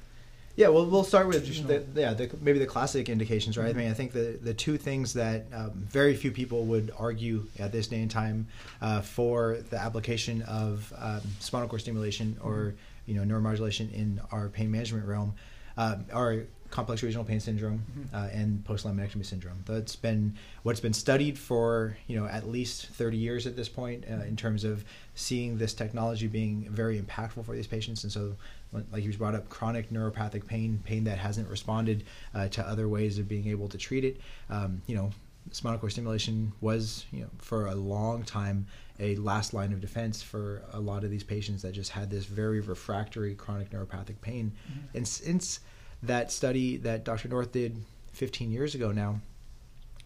Yeah, 0.56 0.68
well, 0.68 0.86
we'll 0.86 1.02
start 1.02 1.26
with 1.26 1.66
the, 1.66 1.84
yeah, 2.00 2.14
the, 2.14 2.30
maybe 2.40 2.60
the 2.60 2.66
classic 2.66 3.08
indications, 3.08 3.58
right? 3.58 3.72
Mhm. 3.74 3.78
I 3.78 3.82
mean, 3.82 3.90
I 3.90 3.94
think 3.94 4.12
the 4.12 4.38
the 4.40 4.54
two 4.54 4.76
things 4.78 5.12
that 5.14 5.46
um, 5.52 5.72
very 5.74 6.14
few 6.14 6.30
people 6.30 6.64
would 6.66 6.92
argue 6.96 7.46
at 7.58 7.72
this 7.72 7.88
day 7.88 8.00
and 8.00 8.10
time 8.10 8.46
uh, 8.80 9.00
for 9.00 9.58
the 9.70 9.78
application 9.78 10.42
of 10.42 10.92
um, 10.96 11.22
spinal 11.40 11.68
cord 11.68 11.80
stimulation 11.80 12.36
or 12.40 12.74
you 13.06 13.14
know 13.14 13.22
neuromodulation 13.24 13.92
in 13.92 14.20
our 14.30 14.48
pain 14.48 14.70
management 14.70 15.06
realm 15.06 15.34
uh, 15.76 15.96
are 16.12 16.44
complex 16.74 17.04
regional 17.04 17.24
pain 17.24 17.38
syndrome 17.38 17.84
Mhm. 17.96 18.12
uh, 18.12 18.28
and 18.32 18.64
post 18.64 18.84
laminectomy 18.84 19.24
syndrome. 19.24 19.58
That's 19.64 19.94
been 19.94 20.34
what's 20.64 20.80
been 20.80 20.92
studied 20.92 21.38
for 21.38 21.96
you 22.08 22.16
know 22.18 22.26
at 22.26 22.48
least 22.48 22.86
30 22.88 23.16
years 23.16 23.46
at 23.46 23.54
this 23.54 23.68
point 23.68 24.04
uh, 24.10 24.24
in 24.24 24.34
terms 24.34 24.64
of 24.64 24.84
seeing 25.14 25.56
this 25.58 25.72
technology 25.72 26.26
being 26.26 26.68
very 26.68 27.00
impactful 27.00 27.44
for 27.44 27.54
these 27.54 27.68
patients. 27.68 28.02
And 28.02 28.12
so, 28.12 28.34
when- 28.72 28.86
like 28.92 29.04
you 29.04 29.12
brought 29.16 29.36
up, 29.36 29.48
chronic 29.48 29.90
neuropathic 29.90 30.46
pain, 30.48 30.80
pain 30.84 31.04
that 31.04 31.18
hasn't 31.18 31.48
responded 31.48 32.02
uh, 32.34 32.48
to 32.48 32.66
other 32.68 32.88
ways 32.88 33.20
of 33.20 33.28
being 33.28 33.46
able 33.46 33.68
to 33.68 33.78
treat 33.78 34.04
it. 34.04 34.20
Um, 34.50 34.82
you 34.88 34.96
know, 34.96 35.12
spinal 35.52 35.78
cord 35.78 35.92
stimulation 35.92 36.52
was 36.60 37.04
you 37.12 37.20
know 37.20 37.30
for 37.38 37.66
a 37.66 37.74
long 37.76 38.24
time 38.24 38.66
a 38.98 39.14
last 39.16 39.54
line 39.54 39.72
of 39.72 39.80
defense 39.80 40.22
for 40.22 40.62
a 40.72 40.80
lot 40.80 41.04
of 41.04 41.10
these 41.10 41.22
patients 41.24 41.62
that 41.62 41.72
just 41.72 41.90
had 41.92 42.10
this 42.10 42.24
very 42.26 42.60
refractory 42.60 43.34
chronic 43.36 43.70
neuropathic 43.70 44.20
pain. 44.22 44.50
Mhm. 44.50 44.96
And 44.96 45.06
since 45.08 45.60
that 46.06 46.32
study 46.32 46.76
that 46.78 47.04
Dr. 47.04 47.28
North 47.28 47.52
did 47.52 47.76
15 48.12 48.50
years 48.50 48.74
ago 48.74 48.92
now, 48.92 49.20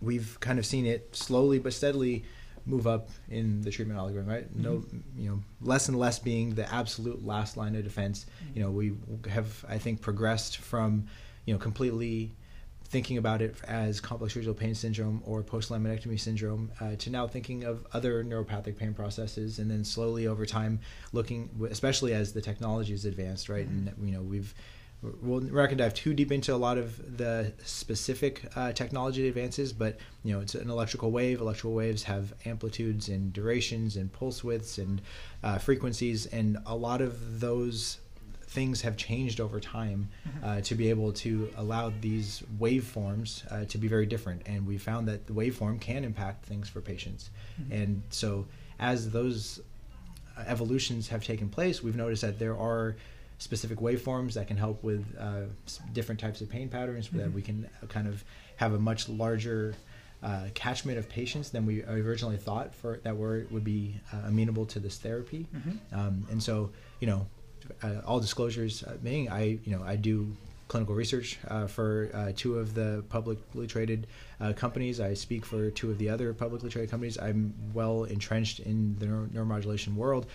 we've 0.00 0.38
kind 0.40 0.58
of 0.58 0.66
seen 0.66 0.86
it 0.86 1.14
slowly 1.14 1.58
but 1.58 1.72
steadily 1.72 2.24
move 2.66 2.86
up 2.86 3.08
in 3.30 3.62
the 3.62 3.70
treatment 3.70 3.98
algorithm, 3.98 4.28
right? 4.28 4.50
Mm-hmm. 4.50 4.62
No, 4.62 4.84
you 5.16 5.30
know, 5.30 5.40
less 5.60 5.88
and 5.88 5.98
less 5.98 6.18
being 6.18 6.54
the 6.54 6.72
absolute 6.72 7.24
last 7.24 7.56
line 7.56 7.74
of 7.74 7.84
defense. 7.84 8.26
Mm-hmm. 8.44 8.58
You 8.58 8.64
know, 8.64 8.70
we 8.70 8.92
have, 9.30 9.64
I 9.68 9.78
think, 9.78 10.00
progressed 10.00 10.58
from, 10.58 11.06
you 11.46 11.54
know, 11.54 11.58
completely 11.58 12.32
thinking 12.88 13.18
about 13.18 13.42
it 13.42 13.54
as 13.66 14.00
complex 14.00 14.34
regional 14.34 14.54
pain 14.54 14.74
syndrome 14.74 15.22
or 15.26 15.42
post 15.42 15.70
laminectomy 15.70 16.18
syndrome 16.18 16.70
uh, 16.80 16.96
to 16.96 17.10
now 17.10 17.26
thinking 17.26 17.64
of 17.64 17.86
other 17.92 18.24
neuropathic 18.24 18.76
pain 18.78 18.94
processes 18.94 19.58
and 19.58 19.70
then 19.70 19.84
slowly 19.84 20.26
over 20.26 20.46
time 20.46 20.80
looking 21.12 21.50
especially 21.70 22.14
as 22.14 22.32
the 22.32 22.40
technology 22.40 22.94
is 22.94 23.04
advanced 23.04 23.50
right 23.50 23.68
mm-hmm. 23.68 23.88
and 23.88 24.08
you 24.08 24.14
know 24.14 24.22
we've 24.22 24.54
we're 25.02 25.40
not 25.40 25.52
going 25.52 25.68
to 25.70 25.76
dive 25.76 25.94
too 25.94 26.12
deep 26.12 26.32
into 26.32 26.52
a 26.52 26.56
lot 26.56 26.76
of 26.76 27.18
the 27.18 27.52
specific 27.64 28.42
uh, 28.56 28.72
technology 28.72 29.28
advances, 29.28 29.72
but 29.72 29.96
you 30.24 30.32
know 30.32 30.40
it's 30.40 30.54
an 30.56 30.68
electrical 30.70 31.10
wave. 31.12 31.40
Electrical 31.40 31.72
waves 31.74 32.02
have 32.04 32.32
amplitudes 32.44 33.08
and 33.08 33.32
durations 33.32 33.96
and 33.96 34.12
pulse 34.12 34.42
widths 34.42 34.78
and 34.78 35.00
uh, 35.44 35.58
frequencies, 35.58 36.26
and 36.26 36.58
a 36.66 36.74
lot 36.74 37.00
of 37.00 37.40
those 37.40 37.98
things 38.48 38.80
have 38.80 38.96
changed 38.96 39.40
over 39.40 39.60
time 39.60 40.08
uh, 40.42 40.60
to 40.62 40.74
be 40.74 40.88
able 40.88 41.12
to 41.12 41.50
allow 41.58 41.92
these 42.00 42.42
waveforms 42.58 43.44
uh, 43.52 43.64
to 43.66 43.76
be 43.76 43.86
very 43.88 44.06
different. 44.06 44.40
And 44.46 44.66
we 44.66 44.78
found 44.78 45.06
that 45.06 45.26
the 45.26 45.34
waveform 45.34 45.80
can 45.80 46.02
impact 46.02 46.46
things 46.46 46.68
for 46.68 46.80
patients, 46.80 47.30
Mhm. 47.60 47.82
and 47.82 48.02
so 48.10 48.46
as 48.80 49.10
those 49.10 49.60
uh, 50.36 50.44
evolutions 50.46 51.08
have 51.08 51.22
taken 51.24 51.48
place, 51.48 51.82
we've 51.82 51.96
noticed 51.96 52.22
that 52.22 52.38
there 52.38 52.56
are 52.56 52.96
specific 53.38 53.78
waveforms 53.78 54.33
that 54.35 54.47
can 54.49 54.57
help 54.57 54.83
with 54.83 55.04
uh, 55.18 55.42
different 55.92 56.21
types 56.21 56.40
of 56.40 56.49
pain 56.49 56.68
patterns 56.68 57.09
that 57.11 57.28
Mhm. 57.30 57.33
we 57.35 57.42
can 57.42 57.68
uh, 57.83 57.87
kind 57.87 58.09
of 58.09 58.25
have 58.57 58.73
a 58.75 58.78
much 58.78 59.09
larger 59.09 59.75
uh, 60.23 60.47
catchment 60.54 60.99
of 60.99 61.09
patients 61.09 61.50
than 61.50 61.64
we 61.64 61.85
originally 61.85 62.37
thought 62.37 62.75
for 62.75 62.99
that 63.04 63.16
were 63.16 63.47
would 63.52 63.62
be 63.62 63.95
uh, 64.12 64.16
amenable 64.26 64.66
to 64.66 64.80
this 64.80 64.99
therapy 64.99 65.47
Mhm. 65.54 65.78
um, 65.92 66.26
and 66.30 66.42
so 66.42 66.71
you 67.00 67.07
know 67.07 67.26
uh, 67.85 68.00
all 68.04 68.18
disclosures 68.18 68.83
uh, 68.83 68.97
being 69.02 69.28
I 69.30 69.59
you 69.64 69.76
know 69.76 69.83
I 69.85 69.95
do 69.95 70.35
clinical 70.66 70.95
research 70.97 71.38
uh, 71.47 71.66
for 71.68 72.11
uh, 72.12 72.33
two 72.35 72.59
of 72.59 72.75
the 72.75 73.02
publicly 73.09 73.66
traded 73.66 74.07
uh, 74.40 74.52
companies. 74.52 75.00
I 75.00 75.14
speak 75.14 75.47
for 75.47 75.71
two 75.71 75.90
of 75.90 75.97
the 75.97 76.11
other 76.11 76.35
publicly 76.35 76.68
traded 76.68 76.90
companies. 76.90 77.16
I'm 77.16 77.54
well 77.73 78.04
entrenched 78.04 78.61
in 78.61 78.95
the 78.99 79.07
neuro- 79.07 79.26
neuromodulation 79.33 79.95
world. 79.95 80.26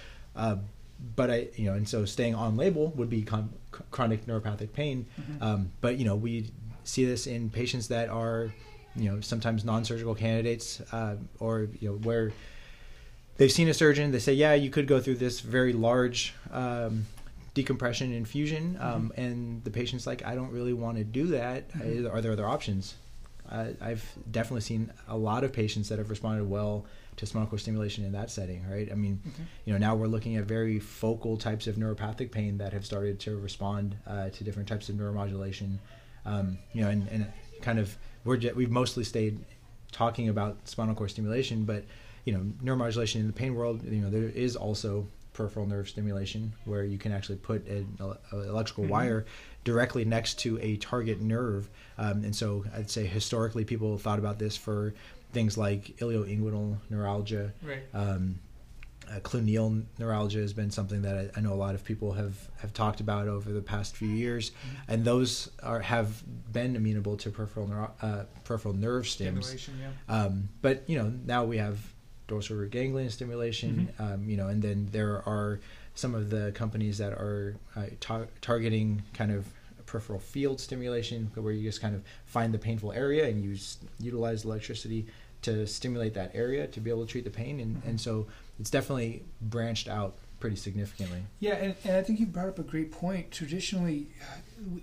But 1.16 1.30
I, 1.30 1.48
you 1.56 1.66
know, 1.66 1.74
and 1.74 1.88
so 1.88 2.06
staying 2.06 2.34
on 2.36 2.56
label 2.56 2.88
would 2.96 3.10
be 3.10 3.24
con- 3.24 3.54
chronic 3.92 4.26
neuropathic 4.26 4.72
pain. 4.74 5.06
Mhm. 5.20 5.42
Um, 5.42 5.72
but 5.82 5.98
you 5.98 6.06
know, 6.06 6.16
we 6.16 6.52
see 6.86 7.06
this 7.06 7.28
in 7.28 7.50
patients 7.50 7.88
that 7.90 8.10
are, 8.10 8.54
you 8.96 9.10
know, 9.12 9.20
sometimes 9.22 9.66
non-surgical 9.66 10.16
candidates, 10.16 10.82
uh, 10.92 11.16
or 11.40 11.68
you 11.80 11.90
know, 11.90 11.96
where 11.98 12.32
they've 13.38 13.52
seen 13.52 13.68
a 13.68 13.74
surgeon. 13.74 14.12
They 14.12 14.20
say, 14.20 14.34
yeah, 14.34 14.54
you 14.54 14.70
could 14.70 14.88
go 14.88 15.00
through 15.02 15.16
this 15.16 15.40
very 15.42 15.74
large 15.74 16.34
um, 16.52 17.06
decompression 17.54 18.14
infusion, 18.14 18.78
um, 18.80 19.12
and 19.18 19.64
the 19.64 19.72
patient's 19.72 20.08
like, 20.08 20.26
I 20.26 20.36
don't 20.36 20.52
really 20.52 20.74
want 20.74 20.98
to 20.98 21.04
do 21.04 21.28
that. 21.28 21.70
Mhm. 21.74 22.12
Are 22.14 22.22
there 22.22 22.32
other 22.32 22.48
options? 22.48 22.96
Uh, 23.50 23.68
I've 23.82 24.10
definitely 24.32 24.62
seen 24.62 24.92
a 25.08 25.18
lot 25.18 25.44
of 25.44 25.52
patients 25.52 25.90
that 25.90 26.00
have 26.00 26.10
responded 26.10 26.50
well 26.50 26.86
to 27.18 27.26
spinal 27.26 27.48
cord 27.48 27.62
stimulation 27.62 28.04
in 28.06 28.12
that 28.14 28.32
setting, 28.32 28.66
right? 28.70 28.92
I 28.92 28.96
mean, 28.96 29.20
Okay. 29.28 29.44
you 29.66 29.74
know, 29.74 29.80
now 29.80 29.96
we're 29.96 30.08
looking 30.08 30.36
at 30.38 30.46
very 30.46 30.80
focal 30.80 31.38
types 31.38 31.68
of 31.68 31.76
neuropathic 31.76 32.32
pain 32.32 32.58
that 32.58 32.74
have 32.74 32.86
started 32.86 33.20
to 33.22 33.38
respond 33.38 33.96
uh, 34.08 34.30
to 34.30 34.44
different 34.44 34.68
types 34.68 34.90
of 34.90 34.96
neuromodulation. 34.96 35.78
Um, 36.26 36.58
you 36.74 36.82
know, 36.82 36.90
and, 36.90 37.08
and 37.10 37.32
kind 37.62 37.80
of 37.80 37.98
we're 38.24 38.40
we've 38.56 38.72
mostly 38.72 39.04
stayed 39.04 39.40
talking 39.92 40.30
about 40.30 40.68
spinal 40.68 40.96
cord 40.96 41.12
stimulation, 41.12 41.66
but 41.66 41.84
you 42.26 42.34
know, 42.34 42.40
neuromodulation 42.64 43.16
in 43.18 43.28
the 43.28 43.34
pain 43.34 43.54
world, 43.54 43.84
you 43.84 44.02
know, 44.02 44.10
there 44.10 44.24
is 44.30 44.56
also 44.56 45.06
peripheral 45.34 45.66
nerve 45.66 45.90
stimulation 45.90 46.54
where 46.66 46.84
you 46.84 46.98
can 46.98 47.12
actually 47.12 47.36
put 47.36 47.68
an 47.68 47.98
electrical 48.32 48.86
Mhm. 48.86 48.90
wire 48.90 49.26
directly 49.64 50.06
next 50.06 50.38
to 50.40 50.60
a 50.62 50.78
target 50.78 51.20
nerve. 51.22 51.70
Um, 51.98 52.24
and 52.24 52.36
so 52.36 52.64
I'd 52.76 52.90
say 52.90 53.06
historically 53.06 53.66
people 53.66 53.98
thought 53.98 54.20
about 54.20 54.38
this 54.40 54.56
for 54.56 54.94
things 55.34 55.58
like 55.58 55.98
ilioinguinal 55.98 56.78
neuralgia, 56.90 57.52
Right. 57.64 57.84
um, 57.94 58.40
uh, 59.10 59.20
cluneal 59.20 59.84
neuralgia 60.00 60.40
has 60.40 60.54
been 60.54 60.72
something 60.72 61.02
that 61.02 61.18
I, 61.36 61.40
I 61.40 61.42
know 61.42 61.52
a 61.54 61.56
lot 61.56 61.76
of 61.76 61.84
people 61.84 62.14
have, 62.14 62.36
have 62.60 62.74
talked 62.74 63.02
about 63.02 63.28
over 63.28 63.52
the 63.52 63.62
past 63.62 63.98
few 63.98 64.08
years, 64.08 64.52
and 64.88 65.04
those 65.04 65.52
are 65.62 65.82
have 65.82 66.24
been 66.54 66.76
amenable 66.78 67.18
to 67.18 67.30
peripheral 67.30 67.68
neuro, 67.68 67.92
uh, 68.02 68.24
peripheral 68.46 68.74
nerve 68.74 69.04
stims. 69.04 69.68
Yeah. 69.78 69.90
Um, 70.08 70.48
but 70.62 70.84
you 70.88 70.98
know 70.98 71.12
now 71.26 71.44
we 71.44 71.58
have 71.58 71.80
dorsal 72.28 72.56
root 72.56 72.72
ganglion 72.72 73.10
stimulation. 73.10 73.90
Um, 74.00 74.30
you 74.30 74.38
know, 74.38 74.48
and 74.48 74.62
then 74.62 74.88
there 74.94 75.22
are 75.28 75.60
some 75.96 76.16
of 76.16 76.30
the 76.30 76.54
companies 76.56 76.98
that 77.00 77.12
are 77.12 77.58
uh, 77.76 77.88
tar- 78.00 78.30
targeting 78.40 79.04
kind 79.14 79.32
of 79.34 79.46
peripheral 79.86 80.18
field 80.20 80.62
stimulation, 80.62 81.30
where 81.36 81.52
you 81.54 81.62
just 81.64 81.82
kind 81.82 81.94
of 81.94 82.02
find 82.26 82.54
the 82.54 82.58
painful 82.58 82.94
area 82.94 83.28
and 83.28 83.44
use 83.44 83.78
utilize 84.00 84.46
electricity 84.46 85.06
to 85.44 85.68
stimulate 85.68 86.14
that 86.16 86.32
area 86.34 86.68
to 86.68 86.80
be 86.80 86.90
able 86.90 87.06
to 87.06 87.12
treat 87.12 87.24
the 87.24 87.30
pain. 87.30 87.60
And, 87.60 87.82
and 87.86 88.00
so 88.00 88.28
it's 88.60 88.70
definitely 88.70 89.24
branched 89.42 89.88
out 89.88 90.16
pretty 90.40 90.56
significantly. 90.56 91.24
Yeah, 91.40 91.56
and, 91.56 91.76
and 91.86 91.96
I 91.96 92.04
think 92.04 92.20
you 92.20 92.26
brought 92.26 92.50
up 92.50 92.60
a 92.60 92.64
great 92.64 92.92
point. 92.92 93.32
Traditionally, 93.32 94.08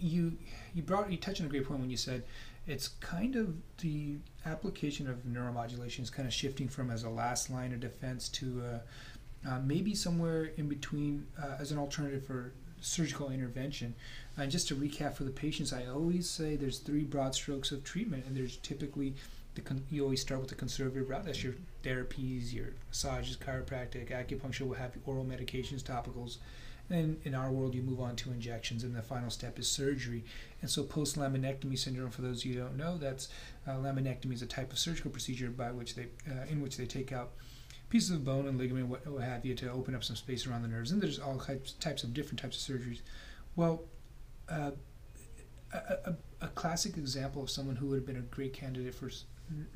you 0.00 0.33
you 0.75 0.83
brought 0.83 1.11
you 1.11 1.19
touched 1.19 1.40
on 1.40 1.47
a 1.47 1.50
great 1.50 1.67
point 1.67 1.81
when 1.81 1.90
you 1.90 1.97
said 1.97 2.23
it's 2.67 2.88
kind 2.88 3.37
of 3.37 3.55
the 3.79 4.17
application 4.47 5.09
of 5.09 5.25
neuromodulation 5.25 6.00
is 6.00 6.11
kind 6.11 6.26
of 6.26 6.33
shifting 6.33 6.69
from 6.69 6.90
as 6.90 7.02
a 7.02 7.11
last 7.11 7.50
line 7.50 7.73
of 7.73 7.81
defense 7.81 8.29
to 8.29 8.62
uh, 8.64 9.49
uh, 9.50 9.59
maybe 9.64 9.95
somewhere 9.95 10.50
in 10.57 10.69
between 10.69 11.26
uh, 11.43 11.57
as 11.59 11.73
an 11.73 11.79
alternative 11.79 12.25
for 12.25 12.52
surgical 12.81 13.31
intervention. 13.31 13.95
And 14.37 14.50
just 14.50 14.69
to 14.69 14.75
recap 14.75 15.14
for 15.14 15.25
the 15.25 15.31
patients, 15.31 15.73
I 15.73 15.87
always 15.87 16.29
say 16.29 16.57
there's 16.57 16.79
three 16.79 17.05
broad 17.05 17.35
strokes 17.35 17.73
of 17.73 17.85
treatment, 17.85 18.25
and 18.26 18.37
there's 18.37 18.57
typically 18.59 19.14
you 19.90 20.02
always 20.02 20.21
start 20.21 20.40
with 20.40 20.50
the 20.50 20.54
conservative 20.54 21.09
route. 21.09 21.25
That's 21.25 21.42
your 21.42 21.54
therapies, 21.83 22.52
your 22.52 22.69
massages, 22.88 23.37
chiropractic, 23.37 24.11
acupuncture, 24.11 24.62
what 24.62 24.78
have 24.78 24.95
you, 24.95 25.02
oral 25.04 25.25
medications, 25.25 25.83
topicals. 25.83 26.38
And 26.88 27.21
in 27.25 27.37
our 27.37 27.52
world, 27.52 27.75
you 27.75 27.83
move 27.83 28.00
on 28.00 28.16
to 28.16 28.30
injections, 28.30 28.83
and 28.83 28.95
the 28.97 29.02
final 29.02 29.30
step 29.30 29.61
is 29.61 29.71
surgery. 29.71 30.25
And 30.61 30.69
so, 30.69 30.83
post 30.83 31.16
laminectomy 31.16 31.78
syndrome, 31.78 32.11
for 32.11 32.23
those 32.23 32.40
of 32.40 32.47
you 32.47 32.54
who 32.54 32.61
don't 32.61 32.76
know, 32.76 32.99
that's 32.99 33.28
uh, 33.66 33.73
laminectomy 33.73 34.33
is 34.33 34.42
a 34.42 34.47
type 34.47 34.73
of 34.73 34.78
surgical 34.78 35.11
procedure 35.11 35.50
by 35.50 35.71
which 35.71 35.95
they, 35.95 36.07
uh, 36.28 36.47
in 36.49 36.61
which 36.61 36.76
they 36.76 36.87
take 36.87 37.12
out 37.12 37.30
pieces 37.90 38.11
of 38.11 38.25
bone 38.25 38.49
and 38.49 38.59
ligament, 38.59 38.88
what, 38.88 39.07
what 39.07 39.23
have 39.23 39.45
you, 39.45 39.54
to 39.54 39.71
open 39.71 39.95
up 39.95 40.02
some 40.02 40.16
space 40.16 40.47
around 40.47 40.62
the 40.62 40.69
nerves. 40.69 40.90
And 40.90 41.00
there's 41.00 41.21
all 41.21 41.38
types, 41.38 41.73
types 41.73 42.02
of 42.02 42.12
different 42.12 42.40
types 42.40 42.69
of 42.69 42.76
surgeries. 42.76 43.02
Well, 43.54 43.85
uh, 44.49 44.73
a, 45.73 45.76
a, 45.76 46.16
a 46.40 46.49
classic 46.49 46.97
example 46.97 47.42
of 47.42 47.50
someone 47.50 47.76
who 47.76 47.87
would 47.87 47.97
have 47.97 48.07
been 48.07 48.16
a 48.16 48.23
great 48.23 48.52
candidate 48.52 48.95
for 48.95 49.11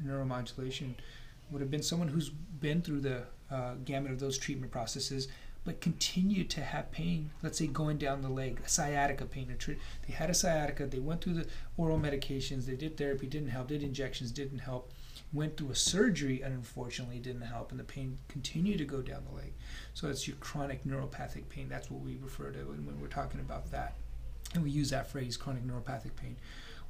neuromodulation 0.04 0.94
would 1.50 1.60
have 1.60 1.70
been 1.70 1.82
someone 1.82 2.08
who's 2.08 2.30
been 2.30 2.82
through 2.82 3.00
the 3.00 3.22
uh, 3.50 3.74
gamut 3.84 4.10
of 4.10 4.18
those 4.18 4.38
treatment 4.38 4.72
processes 4.72 5.28
but 5.64 5.80
continued 5.80 6.50
to 6.50 6.60
have 6.60 6.92
pain, 6.92 7.30
let's 7.42 7.58
say 7.58 7.66
going 7.66 7.96
down 7.96 8.20
the 8.20 8.28
leg, 8.28 8.60
a 8.64 8.68
sciatica 8.68 9.24
pain. 9.24 9.54
They 10.06 10.12
had 10.12 10.28
a 10.28 10.34
sciatica, 10.34 10.86
they 10.86 10.98
went 10.98 11.22
through 11.22 11.34
the 11.34 11.46
oral 11.78 11.98
medications, 11.98 12.66
they 12.66 12.76
did 12.76 12.98
therapy, 12.98 13.26
didn't 13.26 13.48
help, 13.48 13.68
did 13.68 13.82
injections, 13.82 14.30
didn't 14.30 14.58
help, 14.58 14.92
went 15.32 15.56
through 15.56 15.70
a 15.70 15.74
surgery, 15.74 16.42
and 16.42 16.52
unfortunately 16.52 17.18
didn't 17.18 17.42
help, 17.42 17.70
and 17.70 17.80
the 17.80 17.84
pain 17.84 18.18
continued 18.28 18.76
to 18.78 18.84
go 18.84 19.00
down 19.00 19.24
the 19.30 19.34
leg. 19.34 19.54
So 19.94 20.06
that's 20.06 20.28
your 20.28 20.36
chronic 20.36 20.84
neuropathic 20.84 21.48
pain. 21.48 21.68
That's 21.70 21.90
what 21.90 22.02
we 22.02 22.18
refer 22.22 22.50
to 22.50 22.58
when 22.58 23.00
we're 23.00 23.06
talking 23.06 23.40
about 23.40 23.70
that. 23.70 23.94
and 24.54 24.62
we 24.62 24.70
use 24.70 24.90
that 24.90 25.10
phrase, 25.10 25.36
chronic 25.36 25.66
neuropathic 25.66 26.14
pain. 26.16 26.36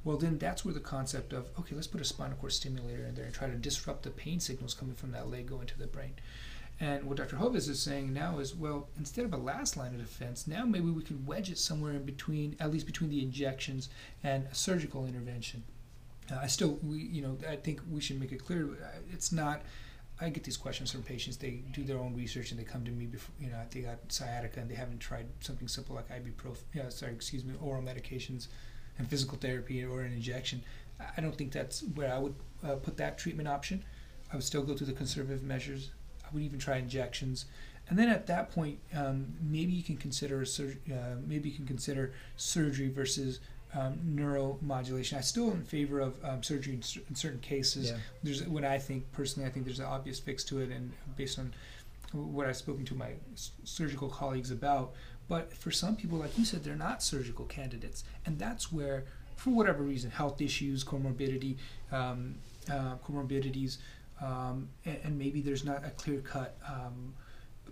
Well, 0.05 0.17
then 0.17 0.37
that's 0.37 0.63
where 0.63 0.73
the 0.73 0.79
concept 0.79 1.33
of 1.33 1.49
okay, 1.59 1.75
let's 1.75 1.87
put 1.87 1.99
a 1.99 2.05
spinal 2.05 2.37
cord 2.37 2.53
stimulator 2.53 3.05
in 3.05 3.15
there 3.15 3.25
and 3.25 3.33
try 3.33 3.47
to 3.49 3.55
disrupt 3.55 4.03
the 4.03 4.11
pain 4.11 4.39
signals 4.39 4.73
coming 4.73 4.95
from 4.95 5.11
that 5.11 5.29
leg 5.29 5.47
going 5.47 5.67
to 5.67 5.77
the 5.77 5.87
brain. 5.87 6.13
And 6.79 7.05
what 7.05 7.17
Dr. 7.17 7.37
Hovis 7.37 7.69
is 7.69 7.81
saying 7.81 8.13
now 8.13 8.39
is, 8.39 8.53
well, 8.53 8.89
instead 8.97 9.23
of 9.25 9.33
a 9.33 9.37
last 9.37 9.77
line 9.77 9.93
of 9.95 9.99
defense, 9.99 10.45
now 10.45 10.65
maybe 10.65 10.89
we 10.89 11.03
can 11.03 11.25
wedge 11.25 11.49
it 11.49 11.57
somewhere 11.57 11.93
in 11.93 12.03
between, 12.03 12.55
at 12.59 12.69
least 12.71 12.85
between 12.85 13.09
the 13.09 13.21
injections 13.23 13.87
and 14.23 14.45
a 14.51 14.55
surgical 14.55 15.05
intervention. 15.05 15.63
Uh, 16.29 16.39
I 16.41 16.47
still, 16.47 16.77
we, 16.83 16.97
you 16.99 17.21
know, 17.21 17.37
I 17.49 17.55
think 17.55 17.79
we 17.89 18.01
should 18.01 18.19
make 18.19 18.33
it 18.33 18.43
clear. 18.43 18.65
uh, 18.65 18.99
It's 19.11 19.31
not. 19.31 19.61
I 20.19 20.29
get 20.29 20.43
these 20.43 20.57
questions 20.57 20.91
from 20.91 21.03
patients. 21.03 21.37
They 21.37 21.61
do 21.71 21.83
their 21.83 21.97
own 21.97 22.13
research 22.15 22.51
and 22.51 22.59
they 22.59 22.63
come 22.63 22.83
to 22.85 22.91
me 22.91 23.05
before, 23.05 23.33
you 23.39 23.49
know, 23.49 23.61
they 23.71 23.81
got 23.81 23.97
sciatica 24.09 24.59
and 24.59 24.69
they 24.69 24.75
haven't 24.75 24.99
tried 24.99 25.27
something 25.39 25.67
simple 25.67 25.95
like 25.95 26.09
ibuprofen. 26.09 26.63
Yeah, 26.73 26.89
sorry, 26.89 27.13
excuse 27.13 27.43
me, 27.45 27.53
oral 27.61 27.81
medications 27.81 28.47
and 28.97 29.07
physical 29.09 29.37
therapy 29.37 29.83
or 29.83 30.01
an 30.01 30.13
injection. 30.13 30.63
I- 31.17 31.21
don't 31.21 31.35
think 31.35 31.51
that's 31.51 31.81
where 31.95 32.13
I 32.13 32.17
would 32.19 32.35
uh, 32.63 32.75
put 32.75 32.97
that 32.97 33.17
treatment 33.17 33.47
option. 33.47 33.83
I 34.31 34.35
would 34.35 34.43
still 34.45 34.63
go 34.63 34.75
through 34.75 34.87
the 34.87 34.93
conservative 34.93 35.43
measures. 35.43 35.91
I 36.23 36.27
would 36.33 36.43
even 36.43 36.57
try 36.59 36.77
injections, 36.77 37.45
and 37.87 37.99
then 37.99 38.09
at 38.09 38.25
that 38.27 38.49
point, 38.51 38.79
um, 38.95 39.27
maybe 39.41 39.71
you 39.73 39.83
can 39.83 39.95
consider 39.97 40.41
a 40.41 40.45
sur- 40.47 40.77
uh, 40.91 41.15
maybe 41.27 41.49
you 41.49 41.55
can 41.55 41.67
consider 41.67 42.13
surgery 42.35 42.89
versus 42.89 43.39
um, 43.75 43.99
neuromodulation. 44.07 45.17
I 45.17 45.21
still 45.21 45.51
am 45.51 45.57
in 45.57 45.63
favor 45.63 45.99
of 45.99 46.15
um, 46.23 46.41
surgery 46.41 46.73
in, 46.75 46.81
cer- 46.81 47.01
in 47.09 47.15
certain 47.15 47.39
cases. 47.41 47.91
Yeah. 47.91 47.97
There's 48.23 48.43
when 48.47 48.65
I 48.65 48.79
think 48.79 49.11
personally, 49.11 49.47
I 49.47 49.51
think 49.51 49.65
there's 49.65 49.79
an 49.79 49.85
obvious 49.85 50.19
fix 50.19 50.43
to 50.45 50.61
it, 50.61 50.71
and 50.71 50.91
based 51.15 51.37
on 51.37 51.53
what 52.13 52.47
I've 52.47 52.57
spoken 52.57 52.85
to 52.85 52.95
my 52.95 53.11
s- 53.33 53.51
surgical 53.65 54.09
colleagues 54.09 54.49
about. 54.51 54.93
But 55.27 55.53
for 55.53 55.71
some 55.71 55.95
people, 55.95 56.17
like 56.19 56.37
you 56.37 56.45
said, 56.45 56.63
they're 56.63 56.75
not 56.75 57.01
surgical 57.01 57.45
candidates, 57.45 58.03
and 58.25 58.37
that's 58.37 58.71
where, 58.71 59.05
for 59.35 59.49
whatever 59.49 59.81
reason, 59.83 60.11
health 60.11 60.39
issues, 60.41 60.83
comorbidity, 60.83 61.57
um, 61.91 62.35
uh, 62.71 62.95
comorbidities, 63.07 63.77
um, 64.21 64.69
and, 64.85 64.97
and 65.03 65.17
maybe 65.19 65.41
there's 65.41 65.63
not 65.65 65.83
a 65.85 65.89
clear 65.91 66.19
cut 66.21 66.57
um, 66.67 67.13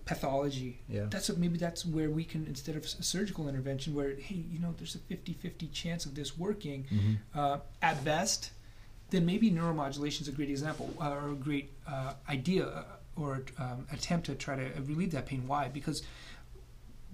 pathology. 0.04 0.80
Yeah. 0.88 1.06
That's 1.08 1.28
a, 1.28 1.36
maybe 1.38 1.56
that's 1.58 1.86
where 1.86 2.10
we 2.10 2.24
can 2.24 2.46
instead 2.46 2.76
of 2.76 2.86
surgical 2.86 3.48
intervention, 3.48 3.94
where 3.94 4.14
hey, 4.16 4.44
you 4.50 4.58
know, 4.58 4.74
there's 4.76 4.94
a 4.94 4.98
50-50 4.98 5.72
chance 5.72 6.06
of 6.06 6.14
this 6.14 6.36
working 6.36 6.84
Mhm. 6.92 7.18
uh, 7.34 7.58
at 7.82 8.04
best, 8.04 8.50
then 9.10 9.24
maybe 9.24 9.50
neuromodulation 9.50 10.22
is 10.22 10.28
a 10.28 10.32
great 10.32 10.50
example 10.50 10.92
uh, 11.00 11.10
or 11.10 11.30
a 11.30 11.34
great 11.34 11.70
uh, 11.86 12.14
idea 12.28 12.66
uh, 12.66 12.84
or 13.16 13.42
um, 13.58 13.86
attempt 13.92 14.26
to 14.26 14.34
try 14.34 14.56
to 14.56 14.64
relieve 14.82 15.12
that 15.12 15.24
pain. 15.26 15.46
Why? 15.46 15.68
Because 15.68 16.02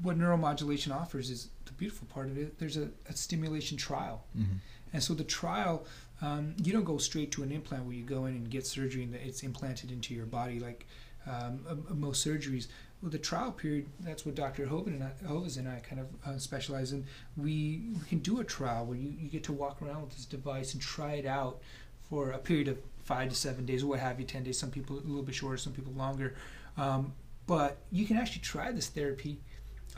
what 0.03 0.19
neuromodulation 0.19 0.95
offers 0.95 1.31
is 1.31 1.49
the 1.67 1.73
beautiful 1.73 2.07
part 2.09 2.29
of 2.29 2.39
it. 2.39 2.59
There's 2.59 2.77
a, 2.77 2.89
a 3.09 3.13
stimulation 3.15 3.77
trial, 3.77 4.25
Mhm. 4.39 4.59
and 4.93 5.03
so 5.03 5.15
the 5.15 5.25
trial, 5.25 5.85
um, 6.23 6.55
you 6.63 6.73
don't 6.73 6.85
go 6.85 6.99
straight 6.99 7.31
to 7.33 7.43
an 7.43 7.53
implant 7.53 7.85
where 7.85 7.95
you 7.95 8.05
go 8.05 8.27
in 8.27 8.35
and 8.35 8.51
get 8.51 8.67
surgery 8.67 9.03
and 9.05 9.15
it's 9.15 9.43
implanted 9.43 9.91
into 9.91 10.15
your 10.15 10.27
body 10.27 10.61
like 10.61 10.87
um, 11.27 11.61
most 11.95 12.27
surgeries. 12.27 12.67
Well, 13.03 13.11
the 13.11 13.19
trial 13.19 13.53
period, 13.53 13.87
that's 14.01 14.25
what 14.27 14.35
Dr. 14.35 14.67
Hoven 14.67 14.95
and 14.95 15.05
I, 15.05 15.13
Hovis 15.27 15.57
and 15.59 15.69
I 15.69 15.81
kind 15.81 16.01
of 16.01 16.07
uh, 16.27 16.39
specialize 16.39 16.93
in. 16.93 17.07
We, 17.37 17.83
we 17.95 18.01
can 18.09 18.19
do 18.21 18.41
a 18.41 18.45
trial 18.45 18.85
where 18.87 18.97
you, 18.99 19.11
you 19.19 19.29
get 19.29 19.45
to 19.45 19.53
walk 19.53 19.81
around 19.83 20.03
with 20.03 20.15
this 20.17 20.25
device 20.27 20.73
and 20.75 20.83
try 20.83 21.13
it 21.15 21.27
out 21.27 21.61
for 22.09 22.31
a 22.33 22.39
period 22.39 22.69
of 22.69 22.79
five 23.05 23.29
to 23.31 23.35
seven 23.35 23.65
days 23.67 23.83
or 23.83 23.87
what 23.89 24.01
have 24.01 24.19
you, 24.21 24.27
10 24.27 24.45
days. 24.45 24.59
Some 24.59 24.71
people 24.71 24.97
a 24.99 25.01
little 25.01 25.23
bit 25.23 25.35
shorter, 25.35 25.57
some 25.59 25.73
people 25.73 25.93
longer. 25.95 26.35
Um, 26.77 27.13
but 27.47 27.79
you 27.91 28.07
can 28.07 28.17
actually 28.17 28.43
try 28.43 28.71
this 28.73 28.89
therapy 28.89 29.41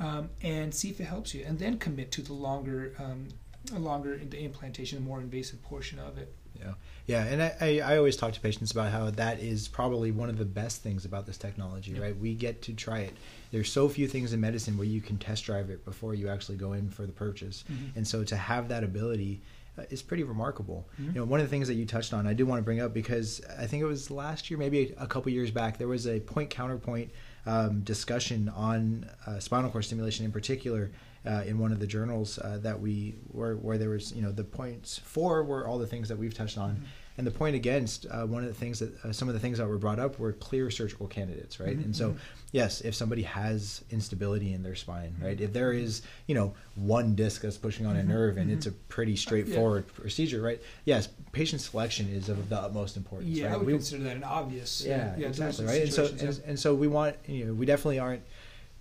um, 0.03 0.31
and 0.43 0.75
see 0.75 0.91
if 0.91 1.01
it 1.01 1.05
helps 1.05 1.33
you, 1.33 1.45
and 1.47 1.59
then 1.59 1.79
commit 1.79 2.11
to 2.13 2.23
the 2.23 2.33
longer, 2.33 2.93
um, 2.99 3.29
longer 3.73 4.19
the 4.19 4.43
implantation, 4.43 4.99
the 4.99 5.05
more 5.05 5.21
invasive 5.21 5.63
portion 5.63 5.99
of 5.99 6.19
it. 6.19 6.35
Yeah, 6.59 6.75
yeah, 7.07 7.25
and 7.25 7.43
I, 7.43 7.81
I, 7.93 7.97
always 7.97 8.17
talk 8.17 8.35
to 8.35 8.41
patients 8.41 8.73
about 8.73 8.93
how 8.93 9.11
that 9.11 9.41
is 9.41 9.69
probably 9.69 10.11
one 10.13 10.29
of 10.29 10.39
the 10.39 10.45
best 10.45 10.83
things 10.83 11.05
about 11.05 11.27
this 11.27 11.39
technology, 11.39 11.93
Yep. 11.93 12.03
right? 12.03 12.19
We 12.19 12.35
get 12.35 12.63
to 12.63 12.75
try 12.75 13.01
it. 13.01 13.17
There's 13.51 13.73
so 13.73 13.89
few 13.89 14.07
things 14.07 14.33
in 14.33 14.41
medicine 14.41 14.77
where 14.77 14.87
you 14.87 15.01
can 15.01 15.17
test 15.19 15.45
drive 15.45 15.71
it 15.71 15.85
before 15.85 16.15
you 16.15 16.29
actually 16.29 16.59
go 16.59 16.75
in 16.75 16.91
for 16.91 17.07
the 17.07 17.13
purchase, 17.13 17.65
and 17.97 18.07
so 18.07 18.23
to 18.25 18.37
have 18.37 18.69
that 18.69 18.85
ability 18.85 19.41
uh, 19.79 19.85
is 19.89 20.03
pretty 20.03 20.23
remarkable. 20.23 20.87
Mhm. 21.01 21.07
You 21.07 21.21
know, 21.21 21.25
one 21.25 21.41
of 21.41 21.47
the 21.47 21.51
things 21.51 21.67
that 21.69 21.75
you 21.75 21.87
touched 21.87 22.13
on, 22.13 22.27
I 22.27 22.35
do 22.35 22.45
want 22.45 22.59
to 22.59 22.63
bring 22.63 22.81
up 22.81 22.93
because 22.93 23.41
I 23.59 23.67
think 23.67 23.83
it 23.83 23.87
was 23.87 24.11
last 24.11 24.51
year, 24.51 24.59
maybe 24.59 24.95
a 24.99 25.07
couple 25.07 25.33
years 25.33 25.51
back, 25.51 25.79
there 25.79 25.89
was 25.89 26.07
a 26.07 26.21
point 26.21 26.51
counterpoint 26.51 27.11
um, 27.47 27.81
discussion 27.81 28.49
on 28.51 29.09
uh, 29.27 29.39
spinal 29.41 29.71
cord 29.71 29.85
stimulation 29.85 30.25
in 30.25 30.33
particular 30.33 30.91
uh, 31.27 31.43
in 31.47 31.59
one 31.59 31.73
of 31.73 31.79
the 31.81 31.87
journals 31.87 32.39
uh, 32.39 32.59
that 32.63 32.81
we 32.81 33.15
where 33.29 33.57
where 33.57 33.79
there 33.79 33.91
was 33.91 34.13
you 34.13 34.23
know 34.23 34.33
the 34.33 34.45
points 34.45 34.99
for 34.99 35.43
were 35.45 35.67
all 35.67 35.79
the 35.79 35.87
things 35.87 36.09
that 36.09 36.19
we've 36.19 36.35
touched 36.35 36.59
on. 36.59 36.77
Mhm. 36.77 36.83
And 37.19 37.27
the 37.27 37.31
point 37.31 37.55
against, 37.55 38.07
uh, 38.11 38.25
one 38.27 38.43
of 38.43 38.49
the 38.49 38.55
things 38.55 38.79
that 38.79 39.05
uh, 39.05 39.13
some 39.13 39.29
of 39.29 39.35
the 39.35 39.41
things 39.41 39.59
that 39.59 39.69
were 39.69 39.77
brought 39.77 39.99
up 39.99 40.19
were 40.19 40.33
clear 40.33 40.71
surgical 40.71 41.07
candidates, 41.07 41.61
right? 41.61 41.79
Mhm, 41.79 41.85
And 41.85 41.97
so, 41.97 42.13
mhm. 42.13 42.17
yes, 42.53 42.81
if 42.81 42.95
somebody 42.95 43.23
has 43.23 43.85
instability 43.91 44.55
in 44.55 44.63
their 44.63 44.75
spine, 44.75 45.15
right? 45.23 45.39
If 45.39 45.53
there 45.53 45.73
is, 45.75 46.01
you 46.27 46.35
know, 46.35 46.55
one 46.75 47.15
disc 47.15 47.43
that's 47.43 47.59
pushing 47.59 47.85
on 47.85 47.97
a 47.97 48.03
Mhm, 48.03 48.07
nerve 48.09 48.37
and 48.39 48.51
mhm. 48.51 48.55
it's 48.55 48.67
a 48.67 48.73
pretty 48.73 49.15
straightforward 49.17 49.87
procedure, 49.89 50.41
right? 50.41 50.59
Yes, 50.87 51.09
patient 51.33 51.61
selection 51.61 52.09
is 52.09 52.31
of 52.31 52.49
the 52.49 52.57
utmost 52.59 52.97
importance. 52.97 53.31
Yeah, 53.37 53.47
right? 53.49 53.53
I 53.55 53.57
would 53.59 53.67
We- 53.67 53.73
consider 53.75 54.05
that 54.05 54.17
an 54.17 54.25
obvious. 54.25 54.83
yeah, 54.83 55.15
yeah, 55.19 55.29
exactly, 55.29 55.67
right? 55.67 55.83
And 55.83 55.93
so, 55.93 56.07
and, 56.07 56.41
and 56.47 56.59
so 56.59 56.75
we 56.75 56.89
want, 56.89 57.17
you 57.27 57.45
know, 57.45 57.53
we 57.53 57.67
definitely 57.67 57.99
aren't 57.99 58.23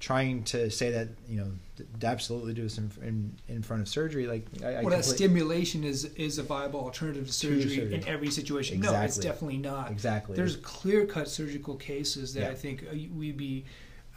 trying 0.01 0.43
to 0.43 0.69
say 0.69 0.91
that, 0.91 1.07
you 1.29 1.39
know, 1.39 1.51
d- 1.77 1.85
absolutely 2.05 2.53
do 2.53 2.63
this 2.63 2.77
in, 2.77 2.91
in, 3.03 3.31
in 3.47 3.61
front 3.61 3.81
of 3.81 3.87
surgery. 3.87 4.27
Like, 4.27 4.45
I, 4.63 4.75
I 4.77 4.81
well, 4.81 4.89
that 4.89 5.05
stimulation 5.05 5.83
is 5.83 6.05
is 6.15 6.39
a 6.39 6.43
viable 6.43 6.81
alternative 6.81 7.27
to 7.27 7.33
surgery, 7.33 7.75
surgery. 7.75 7.93
in 7.93 8.07
every 8.07 8.31
situation. 8.31 8.81
No, 8.81 8.99
it's 9.01 9.17
definitely 9.17 9.57
not. 9.57 9.91
exactly. 9.91 10.35
There's 10.35 10.57
clear 10.57 11.05
cut 11.05 11.29
surgical 11.29 11.75
cases 11.75 12.33
that 12.33 12.41
Yeah. 12.41 12.49
I 12.49 12.55
think 12.55 12.83
uh, 12.83 12.95
we'd 13.15 13.37
be 13.37 13.63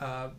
uh, 0.00 0.30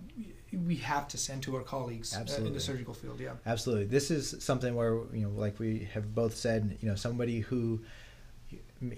we 0.67 0.75
have 0.77 1.07
to 1.09 1.17
send 1.17 1.43
to 1.43 1.55
our 1.55 1.61
colleagues 1.61 2.15
uh, 2.15 2.25
in 2.43 2.53
the 2.53 2.59
surgical 2.59 2.93
field. 2.93 3.19
Yeah. 3.19 3.33
Absolutely. 3.45 3.85
This 3.85 4.11
is 4.11 4.35
something 4.39 4.75
where, 4.75 4.95
you 5.13 5.21
know, 5.21 5.29
like 5.29 5.59
we 5.59 5.87
have 5.93 6.13
both 6.15 6.35
said, 6.35 6.77
you 6.81 6.89
know, 6.89 6.95
somebody 6.95 7.39
who 7.39 7.79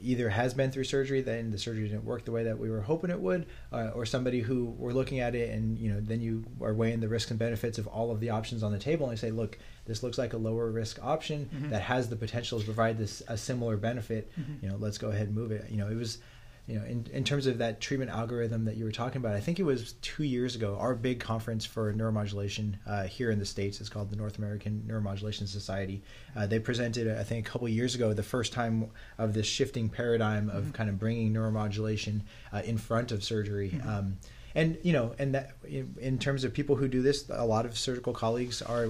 either 0.01 0.29
has 0.29 0.53
been 0.53 0.71
through 0.71 0.83
surgery, 0.85 1.21
then 1.21 1.51
the 1.51 1.57
surgery 1.57 1.87
didn't 1.87 2.05
work 2.05 2.25
the 2.25 2.31
way 2.31 2.43
that 2.43 2.57
we 2.59 2.69
were 2.69 2.81
hoping 2.81 3.09
it 3.09 3.19
would, 3.19 3.45
uh, 3.71 3.89
or 3.93 4.05
somebody 4.05 4.39
who 4.41 4.65
we're 4.77 4.91
looking 4.93 5.19
at 5.19 5.35
it 5.35 5.49
and, 5.51 5.77
you 5.77 5.91
know, 5.91 5.99
then 5.99 6.21
you 6.21 6.43
are 6.61 6.73
weighing 6.73 6.99
the 6.99 7.07
risks 7.07 7.31
and 7.31 7.39
benefits 7.39 7.77
of 7.77 7.87
all 7.87 8.11
of 8.11 8.19
the 8.19 8.29
options 8.29 8.63
on 8.63 8.71
the 8.71 8.79
table 8.79 9.05
and 9.07 9.13
you 9.13 9.17
say, 9.17 9.31
look, 9.31 9.57
this 9.85 10.03
looks 10.03 10.17
like 10.17 10.33
a 10.33 10.37
lower 10.37 10.69
risk 10.71 10.99
option 11.03 11.49
Mhm. 11.55 11.69
that 11.69 11.81
has 11.83 12.09
the 12.09 12.15
potential 12.15 12.59
to 12.59 12.65
provide 12.65 12.97
this 12.97 13.21
a 13.27 13.37
similar 13.37 13.77
benefit. 13.77 14.31
Mhm. 14.39 14.63
You 14.63 14.69
know, 14.69 14.75
let's 14.77 14.97
go 14.97 15.09
ahead 15.09 15.27
and 15.27 15.35
move 15.35 15.51
it. 15.51 15.65
You 15.69 15.77
know, 15.77 15.87
it 15.89 15.95
was 15.95 16.17
you 16.67 16.77
know, 16.77 16.85
in, 16.85 17.07
in 17.13 17.23
terms 17.23 17.47
of 17.47 17.59
that 17.59 17.79
treatment 17.79 18.11
algorithm 18.11 18.65
that 18.65 18.75
you 18.75 18.83
were 18.83 18.91
talking 18.91 19.19
about, 19.21 19.35
I 19.35 19.39
think 19.39 19.57
it 19.57 19.63
was 19.63 19.93
two 20.01 20.23
years 20.23 20.53
ago. 20.55 20.75
Our 20.77 20.95
big 20.95 21.19
conference 21.21 21.65
for 21.65 21.93
neuromodulation 21.93 22.75
uh, 22.85 23.03
here 23.05 23.31
in 23.31 23.39
the 23.39 23.45
states 23.45 23.79
is 23.79 23.87
called 23.87 24.09
the 24.09 24.17
North 24.17 24.37
American 24.37 24.83
Neuromodulation 24.85 25.47
Society. 25.47 26.03
Uh, 26.35 26.45
they 26.45 26.59
presented, 26.59 27.07
I 27.17 27.23
think, 27.23 27.47
a 27.47 27.49
couple 27.49 27.69
years 27.69 27.95
ago, 27.95 28.11
the 28.11 28.21
first 28.21 28.51
time 28.51 28.89
of 29.17 29.33
this 29.33 29.47
shifting 29.47 29.87
paradigm 29.87 30.49
of 30.49 30.65
Mhm. 30.65 30.73
kind 30.73 30.89
of 30.89 30.99
bringing 30.99 31.33
neuromodulation 31.33 32.21
uh, 32.51 32.61
in 32.65 32.77
front 32.77 33.13
of 33.13 33.23
surgery. 33.23 33.71
Mhm. 33.73 33.87
Um, 33.87 34.17
and 34.53 34.77
you 34.83 34.91
know, 34.91 35.13
and 35.19 35.35
that 35.35 35.51
in, 35.65 35.95
in 36.01 36.19
terms 36.19 36.43
of 36.43 36.53
people 36.53 36.75
who 36.75 36.87
do 36.89 37.01
this, 37.01 37.29
a 37.29 37.45
lot 37.45 37.65
of 37.65 37.77
surgical 37.77 38.11
colleagues 38.11 38.61
are 38.61 38.89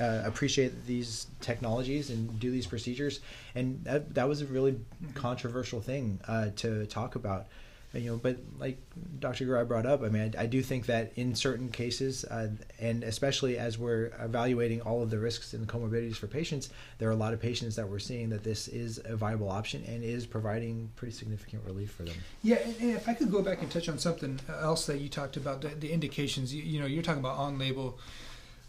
uh, 0.00 0.22
appreciate 0.24 0.86
these 0.86 1.26
technologies 1.40 2.10
and 2.10 2.40
do 2.40 2.50
these 2.50 2.66
procedures, 2.66 3.20
and 3.54 3.82
that 3.84 4.14
that 4.14 4.28
was 4.28 4.42
a 4.42 4.46
really 4.46 4.78
controversial 5.14 5.80
thing 5.80 6.18
uh, 6.26 6.48
to 6.56 6.86
talk 6.86 7.14
about. 7.14 7.46
You 7.92 8.10
know, 8.10 8.16
but 8.16 8.38
like 8.58 8.78
Dr. 9.20 9.44
Garai 9.44 9.68
brought 9.68 9.86
up, 9.86 10.02
I 10.02 10.08
mean, 10.08 10.34
I, 10.36 10.42
I 10.42 10.46
do 10.46 10.62
think 10.62 10.86
that 10.86 11.12
in 11.14 11.36
certain 11.36 11.68
cases, 11.68 12.24
uh, 12.24 12.48
and 12.80 13.04
especially 13.04 13.56
as 13.56 13.78
we're 13.78 14.10
evaluating 14.20 14.80
all 14.80 15.00
of 15.00 15.10
the 15.10 15.18
risks 15.20 15.54
and 15.54 15.68
comorbidities 15.68 16.16
for 16.16 16.26
patients, 16.26 16.70
there 16.98 17.08
are 17.08 17.12
a 17.12 17.16
lot 17.16 17.32
of 17.32 17.40
patients 17.40 17.76
that 17.76 17.88
we're 17.88 18.00
seeing 18.00 18.30
that 18.30 18.42
this 18.42 18.66
is 18.66 19.00
a 19.04 19.14
viable 19.14 19.48
option 19.48 19.84
and 19.86 20.02
is 20.02 20.26
providing 20.26 20.90
pretty 20.96 21.14
significant 21.14 21.62
relief 21.64 21.92
for 21.92 22.02
them. 22.02 22.16
Yeah, 22.42 22.56
and, 22.56 22.74
and 22.80 22.90
if 22.90 23.08
I 23.08 23.14
could 23.14 23.30
go 23.30 23.42
back 23.42 23.62
and 23.62 23.70
touch 23.70 23.88
on 23.88 24.00
something 24.00 24.40
else 24.48 24.86
that 24.86 24.98
you 24.98 25.08
talked 25.08 25.36
about, 25.36 25.60
the, 25.60 25.68
the 25.68 25.92
indications. 25.92 26.52
You, 26.52 26.64
you 26.64 26.80
know, 26.80 26.86
you're 26.86 27.04
talking 27.04 27.20
about 27.20 27.36
on-label. 27.36 27.96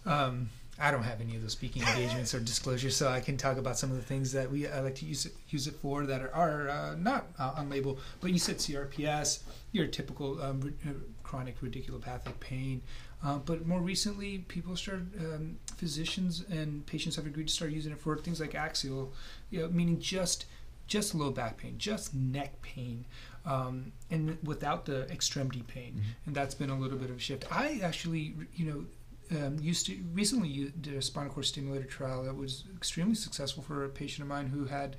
Um, 0.05 0.51
I 0.77 0.91
don't 0.91 1.03
have 1.03 1.21
any 1.21 1.35
of 1.37 1.41
those 1.41 1.53
speaking 1.53 1.83
engagements 1.83 2.33
or 2.33 2.39
disclosures, 2.41 2.95
so 2.97 3.07
I 3.07 3.21
can 3.21 3.37
talk 3.37 3.57
about 3.57 3.77
some 3.77 3.91
of 3.91 3.95
the 3.97 4.03
things 4.03 4.31
that 4.33 4.51
we 4.51 4.67
I 4.67 4.81
like 4.81 4.95
to 4.95 5.05
use 5.05 5.25
it, 5.25 5.33
use 5.49 5.67
it 5.67 5.75
for 5.75 6.05
that 6.05 6.21
are, 6.21 6.31
are 6.33 6.69
uh, 6.69 6.95
not 6.95 7.27
uh, 7.39 7.53
on 7.55 7.69
label. 7.69 7.97
But 8.19 8.31
you 8.31 8.39
said 8.39 8.57
CRPS, 8.57 9.39
your 9.71 9.87
typical 9.87 10.41
um, 10.41 10.59
ri- 10.61 10.73
uh, 10.85 10.93
chronic 11.23 11.61
radiculopathic 11.61 12.39
pain. 12.41 12.81
Uh, 13.23 13.37
but 13.37 13.65
more 13.65 13.79
recently, 13.79 14.39
people 14.39 14.75
started, 14.75 15.09
um, 15.19 15.57
physicians 15.77 16.43
and 16.51 16.85
patients 16.85 17.15
have 17.15 17.25
agreed 17.25 17.47
to 17.47 17.53
start 17.53 17.71
using 17.71 17.91
it 17.93 17.97
for 17.99 18.17
things 18.17 18.39
like 18.41 18.53
axial, 18.53 19.13
you 19.49 19.61
know, 19.61 19.67
meaning 19.69 19.99
just 19.99 20.45
just 20.87 21.15
low 21.15 21.31
back 21.31 21.57
pain, 21.57 21.73
just 21.79 22.13
neck 22.13 22.61
pain, 22.61 23.05
um, 23.43 23.91
and 24.11 24.37
without 24.43 24.85
the 24.85 25.09
extremity 25.09 25.63
pain. 25.63 25.95
Mhm. 25.95 26.27
And 26.27 26.35
that's 26.35 26.53
been 26.53 26.69
a 26.69 26.77
little 26.77 26.99
bit 26.99 27.09
of 27.09 27.15
a 27.15 27.19
shift. 27.19 27.45
I 27.51 27.79
actually, 27.81 28.35
you 28.55 28.65
know, 28.67 28.85
um, 29.31 29.57
used 29.59 29.85
to 29.87 29.97
recently 30.13 30.49
u- 30.49 30.73
did 30.81 30.95
a 30.95 31.01
spinal 31.01 31.31
cord 31.31 31.45
stimulator 31.45 31.85
trial 31.85 32.23
that 32.23 32.35
was 32.35 32.63
extremely 32.75 33.15
successful 33.15 33.63
for 33.63 33.85
a 33.85 33.89
patient 33.89 34.23
of 34.23 34.27
mine 34.27 34.47
who 34.47 34.65
had 34.65 34.95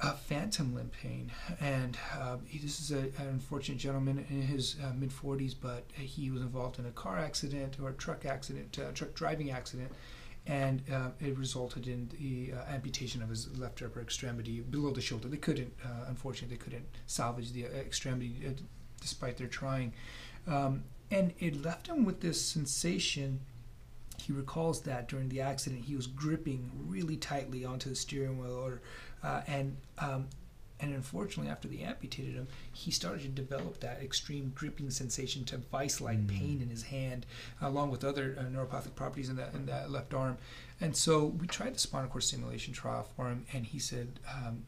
a 0.00 0.12
phantom 0.12 0.74
limb 0.74 0.90
pain, 0.90 1.32
and 1.60 1.98
uh, 2.16 2.36
he, 2.46 2.58
this 2.58 2.80
is 2.80 2.92
a, 2.92 2.98
an 3.20 3.28
unfortunate 3.30 3.78
gentleman 3.78 4.24
in 4.30 4.42
his 4.42 4.76
uh, 4.84 4.92
mid 4.96 5.10
40s, 5.10 5.54
but 5.60 5.84
he 5.94 6.30
was 6.30 6.40
involved 6.42 6.78
in 6.78 6.86
a 6.86 6.90
car 6.92 7.18
accident 7.18 7.76
or 7.82 7.88
a 7.88 7.94
truck 7.94 8.24
accident, 8.24 8.78
uh, 8.78 8.92
truck 8.92 9.12
driving 9.14 9.50
accident, 9.50 9.90
and 10.46 10.82
uh, 10.92 11.08
it 11.20 11.36
resulted 11.36 11.88
in 11.88 12.08
the 12.20 12.52
uh, 12.56 12.72
amputation 12.72 13.22
of 13.22 13.28
his 13.28 13.58
left 13.58 13.82
upper 13.82 14.00
extremity 14.00 14.60
below 14.60 14.92
the 14.92 15.00
shoulder. 15.00 15.26
They 15.26 15.36
couldn't, 15.36 15.72
uh, 15.84 16.04
unfortunately, 16.06 16.56
they 16.56 16.62
couldn't 16.62 16.86
salvage 17.06 17.52
the 17.52 17.64
extremity 17.64 18.54
despite 19.00 19.36
their 19.36 19.48
trying, 19.48 19.92
um, 20.46 20.84
and 21.10 21.32
it 21.38 21.62
left 21.62 21.86
him 21.86 22.04
with 22.04 22.20
this 22.20 22.40
sensation 22.40 23.40
he 24.20 24.32
recalls 24.32 24.82
that 24.82 25.08
during 25.08 25.28
the 25.28 25.40
accident 25.40 25.84
he 25.84 25.96
was 25.96 26.06
gripping 26.06 26.70
really 26.86 27.16
tightly 27.16 27.64
onto 27.64 27.88
the 27.88 27.96
steering 27.96 28.38
wheel 28.38 28.52
or 28.52 28.80
uh, 29.22 29.42
and 29.46 29.76
um, 29.98 30.26
and 30.80 30.94
unfortunately 30.94 31.50
after 31.50 31.66
they 31.66 31.80
amputated 31.80 32.34
him 32.34 32.46
he 32.72 32.90
started 32.90 33.22
to 33.22 33.28
develop 33.28 33.80
that 33.80 34.00
extreme 34.02 34.52
gripping 34.54 34.90
sensation 34.90 35.44
to 35.44 35.56
vice-like 35.56 36.18
mm. 36.18 36.28
pain 36.28 36.60
in 36.62 36.68
his 36.68 36.84
hand 36.84 37.26
along 37.60 37.90
with 37.90 38.04
other 38.04 38.36
uh, 38.38 38.42
neuropathic 38.42 38.94
properties 38.94 39.28
in 39.28 39.36
that 39.36 39.54
in 39.54 39.66
that 39.66 39.90
left 39.90 40.14
arm 40.14 40.36
and 40.80 40.96
so 40.96 41.26
we 41.26 41.46
tried 41.46 41.74
the 41.74 41.78
spinal 41.78 42.08
cord 42.08 42.22
stimulation 42.22 42.72
trial 42.72 43.06
for 43.16 43.28
him 43.28 43.44
and 43.52 43.66
he 43.66 43.78
said 43.78 44.20
um, 44.32 44.64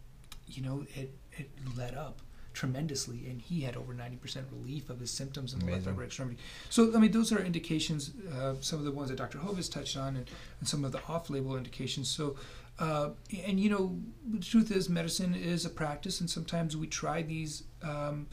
you 0.47 0.63
know 0.63 0.85
it 0.95 1.15
it 1.33 1.51
let 1.77 1.97
up 1.97 2.21
tremendously, 2.61 3.27
and 3.31 3.41
he 3.41 3.63
had 3.63 3.75
over 3.75 3.95
90% 3.95 4.43
relief 4.53 4.91
of 4.91 5.01
his 5.01 5.11
symptoms 5.11 5.55
in 5.55 5.61
the 5.61 5.73
left 5.73 5.87
upper 5.87 6.05
extremity. 6.05 6.37
So, 6.69 6.95
I 6.95 6.99
mean, 6.99 7.11
those 7.11 7.33
are 7.33 7.43
indications, 7.43 8.11
uh, 8.39 8.57
some 8.61 8.79
of 8.79 8.85
the 8.85 8.93
ones 8.93 9.09
that 9.09 9.17
Dr. 9.17 9.39
Hovis 9.39 9.71
touched 9.71 9.97
on, 9.97 10.15
and, 10.15 10.31
and 10.59 10.69
some 10.69 10.85
of 10.85 10.93
the 10.93 11.01
off 11.09 11.31
label 11.31 11.57
indications. 11.57 12.11
So, 12.11 12.37
uh, 12.79 13.11
and 13.47 13.59
you 13.59 13.71
know, 13.71 13.99
the 14.31 14.45
truth 14.45 14.71
is, 14.71 14.91
medicine 14.91 15.35
is 15.35 15.65
a 15.65 15.71
practice, 15.71 16.21
and 16.21 16.29
sometimes 16.29 16.77
we 16.77 16.87
try 16.87 17.23
these. 17.23 17.65
Um, 17.83 18.27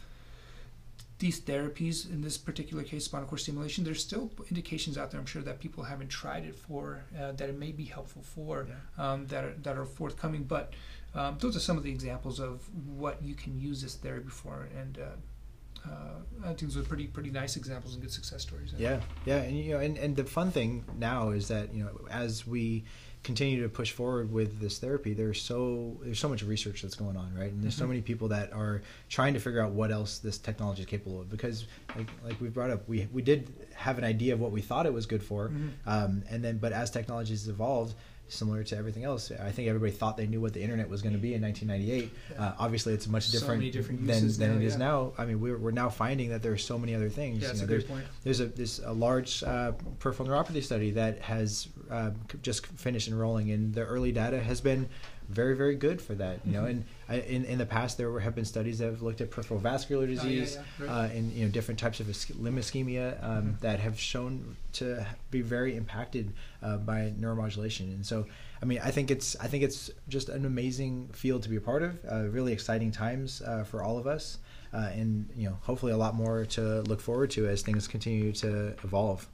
these 1.19 1.39
therapies, 1.41 2.10
in 2.10 2.21
this 2.21 2.38
particular 2.38 2.84
case, 2.84 3.06
spinal 3.06 3.27
cord 3.27 3.41
stimulation, 3.41 3.84
there's 3.84 4.03
still 4.03 4.32
indications 4.49 4.97
out 4.97 5.10
there. 5.10 5.19
I'm 5.19 5.25
sure 5.25 5.41
that 5.41 5.60
people 5.60 5.84
haven't 5.84 6.10
tried 6.10 6.45
it 6.45 6.56
for 6.56 7.03
uh, 7.19 7.32
that 7.34 7.49
it 7.49 7.58
may 7.58 7.71
be 7.71 7.86
helpful 7.86 8.21
for 8.21 8.67
yeah. 8.67 9.13
um, 9.13 9.25
that 9.27 9.43
are, 9.43 9.53
that 9.63 9.77
are 9.77 9.86
forthcoming. 9.86 10.43
But 10.43 10.73
um, 11.15 11.38
those 11.39 11.56
are 11.56 11.60
some 11.60 11.77
of 11.77 11.84
the 11.84 11.89
examples 11.89 12.39
of 12.39 12.62
what 12.86 13.23
you 13.23 13.34
can 13.34 13.60
use 13.60 13.82
this 13.82 13.95
therapy 13.95 14.30
for, 14.30 14.69
and 14.77 14.99
uh, 14.99 15.89
uh, 15.89 16.45
I 16.45 16.47
think 16.53 16.73
those 16.73 16.77
are 16.77 16.84
pretty 16.84 17.08
pretty 17.08 17.32
nice 17.32 17.56
examples 17.56 17.93
and 17.93 18.01
good 18.03 18.12
success 18.12 18.43
stories. 18.43 18.73
Yeah, 18.77 18.99
yeah, 19.25 19.38
and 19.38 19.58
you 19.58 19.73
know, 19.73 19.80
and, 19.80 19.97
and 19.97 20.15
the 20.15 20.25
fun 20.25 20.51
thing 20.51 20.86
now 20.99 21.32
is 21.32 21.47
that 21.47 21.73
you 21.73 21.84
know 21.84 22.08
as 22.12 22.45
we 22.45 22.84
continue 23.28 23.62
to 23.62 23.68
push 23.68 23.92
forward 23.92 24.32
with 24.32 24.58
this 24.62 24.80
therapy, 24.80 25.13
there's 25.13 25.42
so 25.42 25.98
there's 26.02 26.18
so 26.18 26.30
much 26.30 26.44
research 26.44 26.82
that's 26.82 26.96
going 26.96 27.18
on, 27.18 27.36
right? 27.36 27.52
And 27.52 27.62
there's 27.62 27.74
mm-hmm. 27.76 27.84
so 27.84 27.88
many 27.88 28.02
people 28.02 28.30
that 28.30 28.54
are 28.54 28.82
trying 29.10 29.34
to 29.34 29.40
figure 29.42 29.62
out 29.62 29.72
what 29.74 29.92
else 29.92 30.20
this 30.20 30.38
technology 30.38 30.84
is 30.84 30.88
capable 30.88 31.20
of. 31.20 31.30
Because, 31.30 31.66
like, 31.98 32.08
like 32.24 32.40
we 32.40 32.48
brought 32.48 32.72
up, 32.72 32.88
we 32.88 33.08
we 33.12 33.22
did 33.22 33.54
have 33.76 33.98
an 33.98 34.06
idea 34.06 34.34
of 34.34 34.40
what 34.40 34.52
we 34.52 34.62
thought 34.62 34.86
it 34.86 34.94
was 34.94 35.06
good 35.06 35.22
for, 35.22 35.50
mm-hmm. 35.50 35.68
um, 35.86 36.24
and 36.30 36.42
then 36.42 36.58
but 36.58 36.72
as 36.72 36.90
technology 36.90 37.34
has 37.34 37.50
evolved, 37.50 37.96
similar 38.28 38.63
to 38.63 38.78
everything 38.78 39.04
else. 39.04 39.32
I 39.32 39.52
think 39.52 39.68
everybody 39.68 39.92
thought 39.92 40.18
they 40.18 40.28
knew 40.28 40.42
what 40.42 40.54
the 40.54 40.62
internet 40.62 40.90
was 40.90 41.02
going 41.02 41.13
to 41.13 41.20
be 41.20 41.34
in 41.34 41.42
1998. 41.42 42.12
Yeah. 42.32 42.44
Uh, 42.44 42.56
obviously, 42.60 42.94
it's 42.94 43.08
much 43.08 43.32
different, 43.32 43.63
so 43.63 43.72
different 43.72 44.06
than, 44.06 44.28
than 44.28 44.52
now, 44.52 44.58
it 44.58 44.62
yeah. 44.62 44.68
is 44.68 44.78
now. 44.78 45.13
I 45.18 45.26
mean, 45.26 45.40
we're, 45.40 45.58
we're 45.58 45.72
now 45.72 45.90
finding 45.90 46.30
that 46.30 46.42
there 46.42 46.52
are 46.52 46.58
so 46.58 46.78
many 46.78 46.96
other 46.96 47.10
things. 47.10 47.44
Yeah, 47.44 47.54
you 47.54 47.58
know, 47.60 47.63
a 47.63 47.68
there's, 47.68 47.84
point. 47.86 48.06
There's 48.24 48.40
a 48.40 48.46
there's 48.48 48.80
a 48.80 48.92
large 48.92 49.44
uh, 49.44 49.74
peripheral 50.00 50.30
neuropathy 50.30 50.63
study 50.63 50.92
that 50.92 51.20
has 51.20 51.68
uh, 51.90 52.12
just 52.42 52.68
finished 52.68 53.08
enrolling, 53.08 53.52
and 53.52 53.74
the 53.74 53.84
early 53.84 54.12
data 54.12 54.40
has 54.40 54.62
been 54.62 54.90
very 55.30 55.56
very 55.56 55.76
good 55.76 56.02
for 56.02 56.16
that 56.16 56.40
you 56.46 56.54
know 56.54 56.60
mm-hmm. 56.62 56.70
and 56.70 56.86
I, 57.10 57.16
in 57.20 57.46
in 57.46 57.58
the 57.58 57.66
past 57.66 57.98
there 57.98 58.20
have 58.20 58.36
been 58.36 58.46
studies 58.46 58.80
that 58.80 58.86
have 58.86 59.02
looked 59.02 59.22
at 59.22 59.30
peripheral 59.30 59.60
vascular 59.60 60.08
disease 60.08 60.58
oh, 60.58 60.63
yeah, 60.80 60.86
yeah. 60.86 60.94
Right. 60.94 61.10
Uh, 61.10 61.13
and 61.13 61.32
you 61.34 61.46
know 61.46 61.52
different 61.52 61.80
types 61.80 62.00
of 62.00 62.08
limb 62.40 62.58
ischemia 62.58 63.24
um, 63.24 63.30
mm-hmm. 63.30 63.52
that 63.62 63.80
have 63.80 64.00
shown 64.00 64.56
to 64.74 65.06
be 65.32 65.42
very 65.42 65.76
impacted 65.76 66.34
uh, 66.63 66.78
by 66.78 67.13
neuromodulation 67.20 67.94
and 67.94 68.06
so 68.06 68.26
I 68.62 68.66
mean 68.66 68.80
I 68.84 68.92
think 68.92 69.12
it's 69.12 69.36
I 69.38 69.48
think 69.48 69.63
it's 69.63 69.90
just 70.08 70.30
an 70.30 70.46
amazing 70.46 71.10
field 71.13 71.44
to 71.44 71.50
be 71.50 71.58
a 71.58 71.62
part 71.62 71.84
of 71.84 72.00
uh, 72.10 72.30
really 72.30 72.54
exciting 72.54 72.92
times 72.92 73.42
uh, 73.42 73.63
for 73.63 73.84
all 73.84 73.98
of 73.98 74.08
us 74.08 74.38
uh, 74.74 74.90
and 74.94 75.30
you 75.36 75.50
know 75.50 75.58
hopefully 75.62 75.92
a 75.92 75.98
lot 75.98 76.16
more 76.16 76.46
to 76.46 76.82
look 76.82 77.02
forward 77.02 77.32
to 77.32 77.48
as 77.48 77.62
things 77.62 77.88
continue 77.88 78.32
to 78.34 78.76
evolve. 78.84 79.28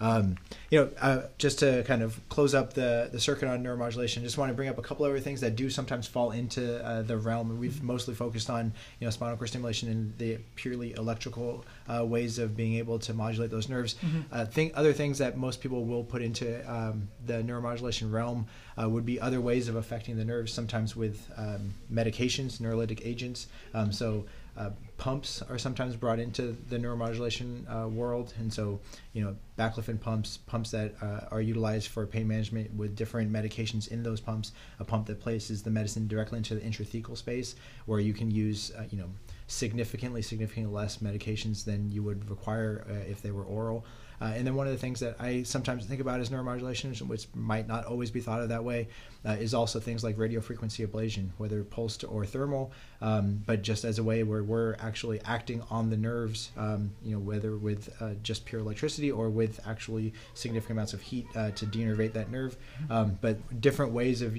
Um, 0.00 0.36
you 0.70 0.80
know, 0.80 0.90
uh, 1.00 1.22
just 1.38 1.60
to 1.60 1.84
kind 1.84 2.02
of 2.02 2.20
close 2.28 2.54
up 2.54 2.74
the, 2.74 3.08
the 3.12 3.20
circuit 3.20 3.48
on 3.48 3.62
neuromodulation, 3.62 4.22
just 4.22 4.38
want 4.38 4.50
to 4.50 4.54
bring 4.54 4.68
up 4.68 4.78
a 4.78 4.82
couple 4.82 5.06
other 5.06 5.20
things 5.20 5.40
that 5.40 5.56
do 5.56 5.70
sometimes 5.70 6.06
fall 6.06 6.32
into 6.32 6.84
uh, 6.84 7.02
the 7.02 7.16
realm. 7.16 7.58
We've 7.58 7.82
mostly 7.82 8.14
focused 8.14 8.50
on 8.50 8.72
you 9.00 9.06
know 9.06 9.10
spinal 9.10 9.36
cord 9.36 9.48
stimulation 9.48 9.88
and 9.88 10.18
the 10.18 10.38
purely 10.56 10.94
electrical 10.94 11.64
uh, 11.88 12.04
ways 12.04 12.38
of 12.38 12.56
being 12.56 12.74
able 12.74 12.98
to 13.00 13.14
modulate 13.14 13.50
those 13.50 13.68
nerves. 13.68 13.94
Mm-hmm. 13.94 14.20
Uh, 14.32 14.44
think 14.46 14.72
other 14.74 14.92
things 14.92 15.18
that 15.18 15.36
most 15.36 15.60
people 15.60 15.84
will 15.84 16.04
put 16.04 16.22
into 16.22 16.60
um, 16.70 17.08
the 17.26 17.34
neuromodulation 17.34 18.12
realm 18.12 18.46
uh, 18.80 18.88
would 18.88 19.06
be 19.06 19.20
other 19.20 19.40
ways 19.40 19.68
of 19.68 19.76
affecting 19.76 20.16
the 20.16 20.24
nerves. 20.24 20.52
Sometimes 20.52 20.96
with 20.96 21.30
um, 21.36 21.74
medications, 21.92 22.60
neurolytic 22.60 23.04
agents. 23.04 23.46
Um, 23.74 23.92
so 23.92 24.24
uh, 24.56 24.70
pumps 24.96 25.42
are 25.42 25.58
sometimes 25.58 25.96
brought 25.96 26.18
into 26.18 26.56
the 26.68 26.78
neuromodulation 26.78 27.64
uh, 27.68 27.88
world, 27.88 28.32
and 28.38 28.52
so 28.52 28.80
you 29.12 29.24
know 29.24 29.36
baclofen 29.58 30.00
pumps, 30.00 30.36
pumps 30.36 30.70
that 30.70 30.94
uh, 31.02 31.20
are 31.30 31.40
utilized 31.40 31.88
for 31.88 32.06
pain 32.06 32.28
management 32.28 32.72
with 32.74 32.94
different 32.94 33.32
medications 33.32 33.88
in 33.88 34.02
those 34.02 34.20
pumps. 34.20 34.52
A 34.78 34.84
pump 34.84 35.06
that 35.06 35.20
places 35.20 35.62
the 35.62 35.70
medicine 35.70 36.06
directly 36.06 36.38
into 36.38 36.54
the 36.54 36.60
intrathecal 36.60 37.16
space, 37.16 37.56
where 37.86 38.00
you 38.00 38.12
can 38.12 38.30
use 38.30 38.70
uh, 38.78 38.84
you 38.90 38.98
know 38.98 39.10
significantly, 39.46 40.22
significantly 40.22 40.72
less 40.72 40.98
medications 40.98 41.64
than 41.64 41.90
you 41.90 42.02
would 42.02 42.28
require 42.30 42.86
uh, 42.88 43.10
if 43.10 43.20
they 43.22 43.30
were 43.30 43.44
oral. 43.44 43.84
Uh, 44.20 44.32
and 44.34 44.46
then 44.46 44.54
one 44.54 44.66
of 44.66 44.72
the 44.72 44.78
things 44.78 45.00
that 45.00 45.16
I 45.20 45.42
sometimes 45.42 45.86
think 45.86 46.00
about 46.00 46.20
as 46.20 46.30
neuromodulation, 46.30 47.00
which 47.02 47.26
might 47.34 47.66
not 47.66 47.84
always 47.84 48.10
be 48.10 48.20
thought 48.20 48.40
of 48.40 48.48
that 48.48 48.64
way, 48.64 48.88
uh, 49.26 49.32
is 49.32 49.54
also 49.54 49.80
things 49.80 50.04
like 50.04 50.18
radio 50.18 50.40
frequency 50.40 50.86
ablation, 50.86 51.30
whether 51.38 51.62
pulsed 51.64 52.04
or 52.04 52.24
thermal, 52.24 52.72
um, 53.00 53.42
but 53.46 53.62
just 53.62 53.84
as 53.84 53.98
a 53.98 54.02
way 54.02 54.22
where 54.22 54.42
we're 54.42 54.76
actually 54.80 55.20
acting 55.24 55.62
on 55.70 55.90
the 55.90 55.96
nerves, 55.96 56.50
um, 56.56 56.90
you 57.02 57.12
know, 57.12 57.20
whether 57.20 57.56
with 57.56 57.94
uh, 58.00 58.10
just 58.22 58.44
pure 58.44 58.60
electricity 58.60 59.10
or 59.10 59.30
with 59.30 59.60
actually 59.66 60.12
significant 60.34 60.76
amounts 60.76 60.92
of 60.92 61.00
heat 61.00 61.26
uh, 61.34 61.50
to 61.52 61.66
denervate 61.66 62.12
that 62.12 62.30
nerve, 62.30 62.56
um, 62.90 63.18
but 63.20 63.60
different 63.60 63.92
ways 63.92 64.22
of 64.22 64.38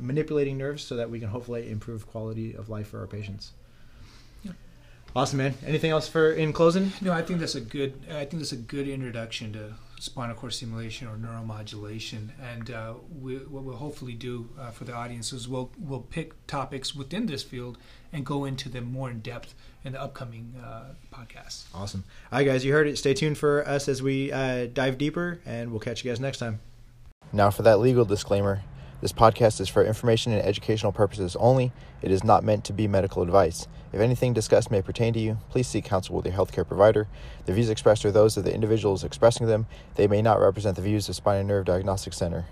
manipulating 0.00 0.58
nerves 0.58 0.82
so 0.82 0.96
that 0.96 1.10
we 1.10 1.18
can 1.18 1.28
hopefully 1.28 1.70
improve 1.70 2.06
quality 2.06 2.54
of 2.54 2.68
life 2.68 2.88
for 2.88 3.00
our 3.00 3.06
patients. 3.06 3.52
Awesome, 5.16 5.38
man. 5.38 5.54
Anything 5.66 5.90
else 5.90 6.06
for 6.06 6.32
in 6.32 6.52
closing? 6.52 6.92
No, 7.00 7.12
I 7.12 7.22
think 7.22 7.40
that's 7.40 7.54
a 7.54 7.60
good. 7.60 7.94
I 8.10 8.24
think 8.24 8.34
that's 8.34 8.52
a 8.52 8.56
good 8.56 8.86
introduction 8.86 9.52
to 9.54 9.74
spinal 10.00 10.36
cord 10.36 10.52
stimulation 10.52 11.08
or 11.08 11.16
neuromodulation. 11.16 12.28
And 12.40 12.70
uh, 12.70 12.94
we, 13.20 13.36
what 13.36 13.64
we'll 13.64 13.76
hopefully 13.76 14.12
do 14.12 14.48
uh, 14.58 14.70
for 14.70 14.84
the 14.84 14.94
audience 14.94 15.32
is 15.32 15.48
we'll 15.48 15.70
we'll 15.78 16.00
pick 16.02 16.46
topics 16.46 16.94
within 16.94 17.26
this 17.26 17.42
field 17.42 17.78
and 18.12 18.24
go 18.24 18.44
into 18.44 18.68
them 18.68 18.92
more 18.92 19.10
in 19.10 19.20
depth 19.20 19.54
in 19.84 19.92
the 19.92 20.00
upcoming 20.00 20.54
uh, 20.64 20.94
podcasts. 21.12 21.64
Awesome. 21.74 22.04
All 22.30 22.38
right, 22.38 22.44
guys, 22.44 22.64
you 22.64 22.72
heard 22.72 22.86
it. 22.86 22.98
Stay 22.98 23.14
tuned 23.14 23.38
for 23.38 23.66
us 23.66 23.88
as 23.88 24.02
we 24.02 24.30
uh, 24.30 24.66
dive 24.66 24.98
deeper, 24.98 25.40
and 25.46 25.70
we'll 25.70 25.80
catch 25.80 26.04
you 26.04 26.10
guys 26.10 26.20
next 26.20 26.38
time. 26.38 26.60
Now, 27.32 27.50
for 27.50 27.62
that 27.62 27.78
legal 27.80 28.04
disclaimer. 28.04 28.62
This 29.00 29.12
podcast 29.12 29.60
is 29.60 29.68
for 29.68 29.84
information 29.84 30.32
and 30.32 30.42
educational 30.42 30.90
purposes 30.90 31.36
only. 31.38 31.70
It 32.02 32.10
is 32.10 32.24
not 32.24 32.42
meant 32.42 32.64
to 32.64 32.72
be 32.72 32.88
medical 32.88 33.22
advice. 33.22 33.68
If 33.92 34.00
anything 34.00 34.32
discussed 34.32 34.72
may 34.72 34.82
pertain 34.82 35.12
to 35.12 35.20
you, 35.20 35.38
please 35.50 35.68
seek 35.68 35.84
counsel 35.84 36.16
with 36.16 36.26
your 36.26 36.34
healthcare 36.34 36.66
provider. 36.66 37.06
The 37.46 37.52
views 37.52 37.70
expressed 37.70 38.04
are 38.04 38.10
those 38.10 38.36
of 38.36 38.42
the 38.42 38.52
individuals 38.52 39.04
expressing 39.04 39.46
them. 39.46 39.66
They 39.94 40.08
may 40.08 40.20
not 40.20 40.40
represent 40.40 40.74
the 40.74 40.82
views 40.82 41.08
of 41.08 41.14
Spine 41.14 41.38
and 41.38 41.48
Nerve 41.48 41.66
Diagnostic 41.66 42.12
Center. 42.12 42.46